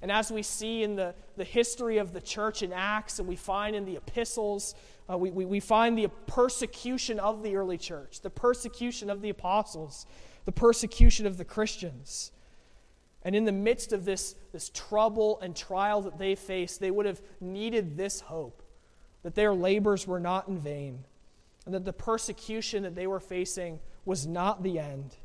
And 0.00 0.12
as 0.12 0.30
we 0.30 0.42
see 0.42 0.82
in 0.82 0.96
the, 0.96 1.14
the 1.36 1.44
history 1.44 1.98
of 1.98 2.12
the 2.12 2.20
church 2.20 2.62
in 2.62 2.72
Acts, 2.72 3.18
and 3.18 3.26
we 3.26 3.36
find 3.36 3.74
in 3.74 3.84
the 3.84 3.96
epistles, 3.96 4.74
uh, 5.10 5.18
we, 5.18 5.30
we, 5.30 5.44
we 5.44 5.60
find 5.60 5.98
the 5.98 6.08
persecution 6.26 7.18
of 7.18 7.42
the 7.42 7.56
early 7.56 7.78
church, 7.78 8.20
the 8.20 8.30
persecution 8.30 9.10
of 9.10 9.20
the 9.20 9.28
apostles, 9.28 10.06
the 10.44 10.52
persecution 10.52 11.26
of 11.26 11.36
the 11.36 11.44
Christians. 11.44 12.32
And 13.22 13.34
in 13.34 13.44
the 13.44 13.52
midst 13.52 13.92
of 13.92 14.04
this, 14.04 14.34
this 14.52 14.70
trouble 14.70 15.40
and 15.40 15.56
trial 15.56 16.02
that 16.02 16.18
they 16.18 16.34
faced, 16.34 16.80
they 16.80 16.90
would 16.90 17.06
have 17.06 17.20
needed 17.40 17.96
this 17.96 18.20
hope 18.20 18.62
that 19.22 19.34
their 19.34 19.54
labors 19.54 20.06
were 20.06 20.20
not 20.20 20.48
in 20.48 20.58
vain, 20.58 21.04
and 21.64 21.74
that 21.74 21.86
the 21.86 21.92
persecution 21.92 22.82
that 22.82 22.94
they 22.94 23.06
were 23.06 23.20
facing 23.20 23.80
was 24.04 24.26
not 24.26 24.62
the 24.62 24.78
end, 24.78 25.16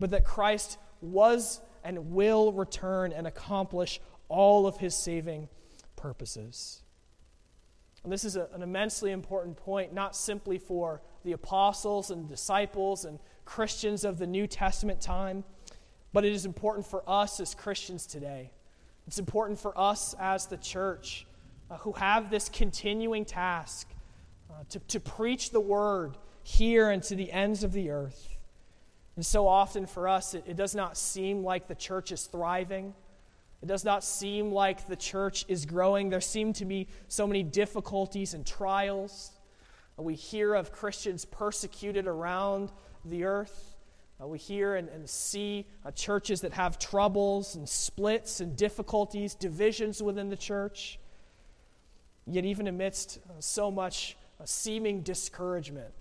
but 0.00 0.10
that 0.10 0.24
Christ 0.24 0.78
was 1.02 1.60
and 1.84 2.12
will 2.12 2.52
return 2.52 3.12
and 3.12 3.26
accomplish 3.26 4.00
all 4.28 4.66
of 4.66 4.78
his 4.78 4.94
saving 4.94 5.48
purposes. 5.94 6.82
And 8.06 8.12
this 8.12 8.24
is 8.24 8.36
a, 8.36 8.46
an 8.54 8.62
immensely 8.62 9.10
important 9.10 9.56
point, 9.56 9.92
not 9.92 10.14
simply 10.14 10.58
for 10.58 11.02
the 11.24 11.32
apostles 11.32 12.12
and 12.12 12.28
disciples 12.28 13.04
and 13.04 13.18
Christians 13.44 14.04
of 14.04 14.20
the 14.20 14.28
New 14.28 14.46
Testament 14.46 15.00
time, 15.00 15.42
but 16.12 16.24
it 16.24 16.32
is 16.32 16.46
important 16.46 16.86
for 16.86 17.02
us 17.08 17.40
as 17.40 17.52
Christians 17.52 18.06
today. 18.06 18.52
It's 19.08 19.18
important 19.18 19.58
for 19.58 19.76
us 19.76 20.14
as 20.20 20.46
the 20.46 20.56
church 20.56 21.26
uh, 21.68 21.78
who 21.78 21.94
have 21.94 22.30
this 22.30 22.48
continuing 22.48 23.24
task 23.24 23.88
uh, 24.52 24.62
to, 24.68 24.78
to 24.78 25.00
preach 25.00 25.50
the 25.50 25.58
word 25.58 26.16
here 26.44 26.90
and 26.90 27.02
to 27.02 27.16
the 27.16 27.32
ends 27.32 27.64
of 27.64 27.72
the 27.72 27.90
earth. 27.90 28.38
And 29.16 29.26
so 29.26 29.48
often 29.48 29.84
for 29.84 30.06
us, 30.06 30.32
it, 30.32 30.44
it 30.46 30.54
does 30.54 30.76
not 30.76 30.96
seem 30.96 31.42
like 31.42 31.66
the 31.66 31.74
church 31.74 32.12
is 32.12 32.26
thriving. 32.26 32.94
It 33.62 33.66
does 33.66 33.84
not 33.84 34.04
seem 34.04 34.52
like 34.52 34.86
the 34.86 34.96
church 34.96 35.44
is 35.48 35.64
growing. 35.64 36.10
There 36.10 36.20
seem 36.20 36.52
to 36.54 36.64
be 36.64 36.88
so 37.08 37.26
many 37.26 37.42
difficulties 37.42 38.34
and 38.34 38.46
trials. 38.46 39.32
We 39.96 40.14
hear 40.14 40.54
of 40.54 40.72
Christians 40.72 41.24
persecuted 41.24 42.06
around 42.06 42.70
the 43.04 43.24
earth. 43.24 43.76
Uh, 44.22 44.26
we 44.26 44.38
hear 44.38 44.76
and, 44.76 44.88
and 44.90 45.08
see 45.08 45.66
uh, 45.84 45.90
churches 45.90 46.42
that 46.42 46.52
have 46.52 46.78
troubles 46.78 47.54
and 47.54 47.68
splits 47.68 48.40
and 48.40 48.56
difficulties, 48.56 49.34
divisions 49.34 50.02
within 50.02 50.28
the 50.28 50.36
church. 50.36 50.98
Yet, 52.26 52.44
even 52.44 52.66
amidst 52.66 53.18
uh, 53.18 53.32
so 53.40 53.70
much 53.70 54.16
uh, 54.40 54.44
seeming 54.44 55.00
discouragement, 55.02 55.92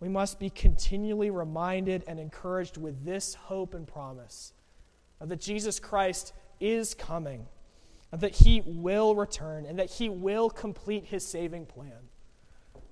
we 0.00 0.08
must 0.08 0.40
be 0.40 0.50
continually 0.50 1.30
reminded 1.30 2.02
and 2.08 2.18
encouraged 2.18 2.76
with 2.76 3.04
this 3.04 3.34
hope 3.34 3.74
and 3.74 3.86
promise 3.86 4.52
that 5.20 5.40
Jesus 5.40 5.78
Christ 5.78 6.32
is 6.62 6.94
coming, 6.94 7.46
that 8.12 8.36
he 8.36 8.62
will 8.64 9.14
return, 9.14 9.66
and 9.66 9.78
that 9.78 9.90
he 9.90 10.08
will 10.08 10.48
complete 10.48 11.06
his 11.06 11.26
saving 11.26 11.66
plan. 11.66 12.08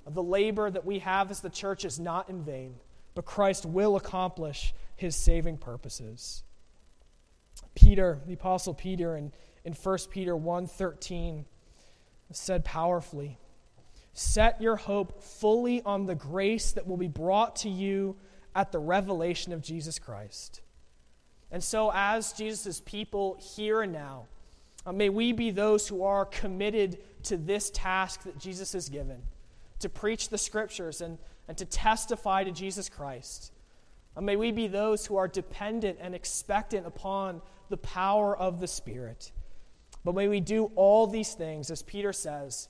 The 0.07 0.23
labor 0.23 0.71
that 0.71 0.85
we 0.85 0.99
have 1.01 1.31
as 1.31 1.41
the 1.41 1.51
church 1.51 1.85
is 1.85 2.01
not 2.01 2.29
in 2.29 2.43
vain 2.43 2.77
but 3.15 3.25
Christ 3.25 3.67
will 3.67 3.97
accomplish 3.97 4.75
his 4.97 5.17
saving 5.17 5.59
purposes. 5.59 6.43
Peter, 7.75 8.21
the 8.27 8.35
apostle 8.35 8.75
Peter 8.75 9.17
in, 9.17 9.33
in 9.65 9.73
1 9.73 9.99
Peter 10.11 10.37
1:13 10.37 11.45
said 12.33 12.65
powerfully, 12.65 13.39
"Set 14.13 14.61
your 14.61 14.77
hope 14.77 15.21
fully 15.21 15.83
on 15.83 16.07
the 16.07 16.15
grace 16.15 16.73
that 16.73 16.87
will 16.87 16.97
be 16.97 17.09
brought 17.09 17.57
to 17.57 17.69
you 17.69 18.17
at 18.55 18.73
the 18.73 18.79
revelation 18.79 19.53
of 19.53 19.61
Jesus 19.61 19.99
Christ." 19.99 20.61
And 21.53 21.63
so 21.63 21.91
as 21.95 22.33
Jesus' 22.33 22.81
people 22.81 23.37
here 23.41 23.83
and 23.83 23.93
now, 23.93 24.27
uh, 24.87 24.93
may 24.93 25.09
we 25.09 25.33
be 25.33 25.51
those 25.51 25.89
who 25.89 26.05
are 26.05 26.25
committed 26.25 26.99
to 27.25 27.37
this 27.37 27.71
task 27.71 28.23
that 28.23 28.39
Jesus 28.39 28.73
has 28.73 28.89
given 28.89 29.23
to 29.81 29.89
preach 29.89 30.29
the 30.29 30.39
scriptures 30.39 31.01
and, 31.01 31.19
and 31.49 31.57
to 31.59 31.65
testify 31.65 32.45
to 32.45 32.51
Jesus 32.51 32.89
Christ. 32.89 33.53
And 34.17 34.27
may 34.27 34.37
we 34.37 34.53
be 34.53 34.67
those 34.67 35.07
who 35.07 35.17
are 35.17 35.29
dependent 35.29 35.99
and 36.01 36.15
expectant 36.15 36.87
upon 36.87 37.43
the 37.69 37.77
power 37.77 38.37
of 38.37 38.61
the 38.61 38.67
Spirit. 38.67 39.33
But 40.05 40.15
may 40.15 40.29
we 40.29 40.41
do 40.41 40.71
all 40.77 41.07
these 41.07 41.35
things, 41.35 41.71
as 41.71 41.83
Peter 41.83 42.13
says, 42.13 42.69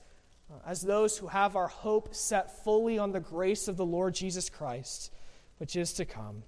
uh, 0.51 0.55
as 0.65 0.81
those 0.81 1.17
who 1.17 1.27
have 1.27 1.55
our 1.55 1.67
hope 1.67 2.13
set 2.13 2.63
fully 2.63 2.97
on 2.97 3.11
the 3.11 3.19
grace 3.19 3.67
of 3.67 3.77
the 3.77 3.85
Lord 3.85 4.13
Jesus 4.13 4.49
Christ, 4.49 5.11
which 5.57 5.75
is 5.75 5.93
to 5.93 6.05
come. 6.05 6.43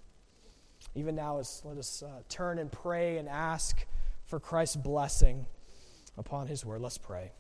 Even 0.96 1.16
now, 1.16 1.38
let 1.38 1.78
us 1.78 2.04
uh, 2.04 2.22
turn 2.30 2.60
and 2.60 2.72
pray 2.72 3.18
and 3.18 3.28
ask 3.28 3.86
for 4.26 4.40
Christ's 4.40 4.76
blessing 4.76 5.46
upon 6.18 6.48
his 6.48 6.66
word. 6.66 6.82
Let's 6.82 6.98
pray. 6.98 7.32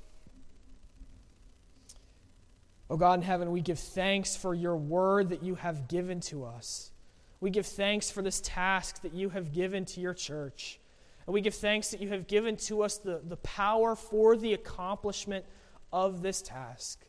Oh 2.89 2.97
God 2.97 3.19
in 3.19 3.21
heaven, 3.21 3.51
we 3.51 3.61
give 3.61 3.79
thanks 3.79 4.35
for 4.35 4.53
your 4.53 4.75
word 4.75 5.29
that 5.29 5.43
you 5.43 5.55
have 5.55 5.87
given 5.87 6.19
to 6.21 6.45
us. 6.45 6.91
We 7.39 7.49
give 7.49 7.65
thanks 7.65 8.09
for 8.09 8.21
this 8.21 8.41
task 8.43 9.01
that 9.01 9.13
you 9.13 9.29
have 9.29 9.53
given 9.53 9.85
to 9.85 10.01
your 10.01 10.13
church. 10.13 10.79
And 11.25 11.33
we 11.33 11.41
give 11.41 11.55
thanks 11.55 11.89
that 11.91 12.01
you 12.01 12.09
have 12.09 12.27
given 12.27 12.55
to 12.57 12.83
us 12.83 12.97
the, 12.97 13.21
the 13.23 13.37
power 13.37 13.95
for 13.95 14.35
the 14.35 14.53
accomplishment 14.53 15.45
of 15.91 16.21
this 16.21 16.41
task. 16.41 17.05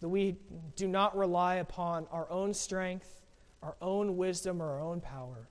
That 0.00 0.08
we 0.08 0.36
do 0.76 0.86
not 0.86 1.16
rely 1.16 1.56
upon 1.56 2.06
our 2.10 2.30
own 2.30 2.54
strength, 2.54 3.22
our 3.62 3.76
own 3.80 4.16
wisdom, 4.16 4.62
or 4.62 4.70
our 4.70 4.80
own 4.80 5.00
power. 5.00 5.48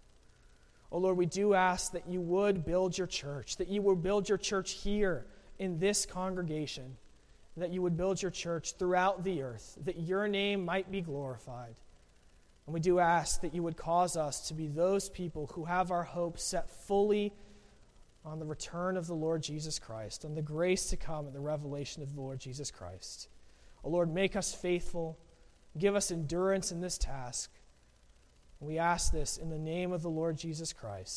Oh 0.93 0.99
Lord, 0.99 1.17
we 1.17 1.25
do 1.25 1.53
ask 1.53 1.91
that 1.91 2.07
you 2.07 2.21
would 2.21 2.63
build 2.63 2.97
your 2.97 3.07
church, 3.07 3.57
that 3.57 3.67
you 3.67 3.81
would 3.81 4.01
build 4.01 4.29
your 4.29 4.37
church 4.37 4.71
here 4.71 5.25
in 5.59 5.79
this 5.79 6.05
congregation 6.05 6.95
that 7.57 7.71
you 7.71 7.81
would 7.81 7.97
build 7.97 8.21
your 8.21 8.31
church 8.31 8.75
throughout 8.77 9.23
the 9.23 9.43
earth, 9.43 9.77
that 9.85 9.99
your 9.99 10.27
name 10.27 10.65
might 10.65 10.91
be 10.91 11.01
glorified. 11.01 11.75
And 12.65 12.73
we 12.73 12.79
do 12.79 12.99
ask 12.99 13.41
that 13.41 13.53
you 13.53 13.61
would 13.63 13.77
cause 13.77 14.17
us 14.17 14.47
to 14.47 14.53
be 14.53 14.67
those 14.67 15.09
people 15.09 15.51
who 15.53 15.65
have 15.65 15.91
our 15.91 16.03
hope 16.03 16.39
set 16.39 16.69
fully 16.69 17.33
on 18.25 18.39
the 18.39 18.45
return 18.45 18.95
of 18.97 19.05
the 19.05 19.13
Lord 19.13 19.43
Jesus 19.43 19.79
Christ, 19.79 20.23
on 20.23 20.33
the 20.33 20.41
grace 20.41 20.89
to 20.89 20.97
come 20.97 21.25
and 21.25 21.35
the 21.35 21.41
revelation 21.41 22.01
of 22.01 22.15
the 22.15 22.21
Lord 22.21 22.39
Jesus 22.39 22.71
Christ. 22.71 23.27
O 23.83 23.89
oh 23.89 23.91
Lord, 23.91 24.13
make 24.13 24.35
us 24.35 24.53
faithful. 24.53 25.19
Give 25.77 25.95
us 25.95 26.09
endurance 26.09 26.71
in 26.71 26.79
this 26.79 26.97
task. 26.97 27.51
We 28.65 28.79
ask 28.79 29.11
this 29.11 29.37
in 29.37 29.49
the 29.49 29.57
name 29.57 29.91
of 29.91 30.01
the 30.01 30.09
Lord 30.09 30.37
Jesus 30.37 30.71
Christ. 30.73 31.11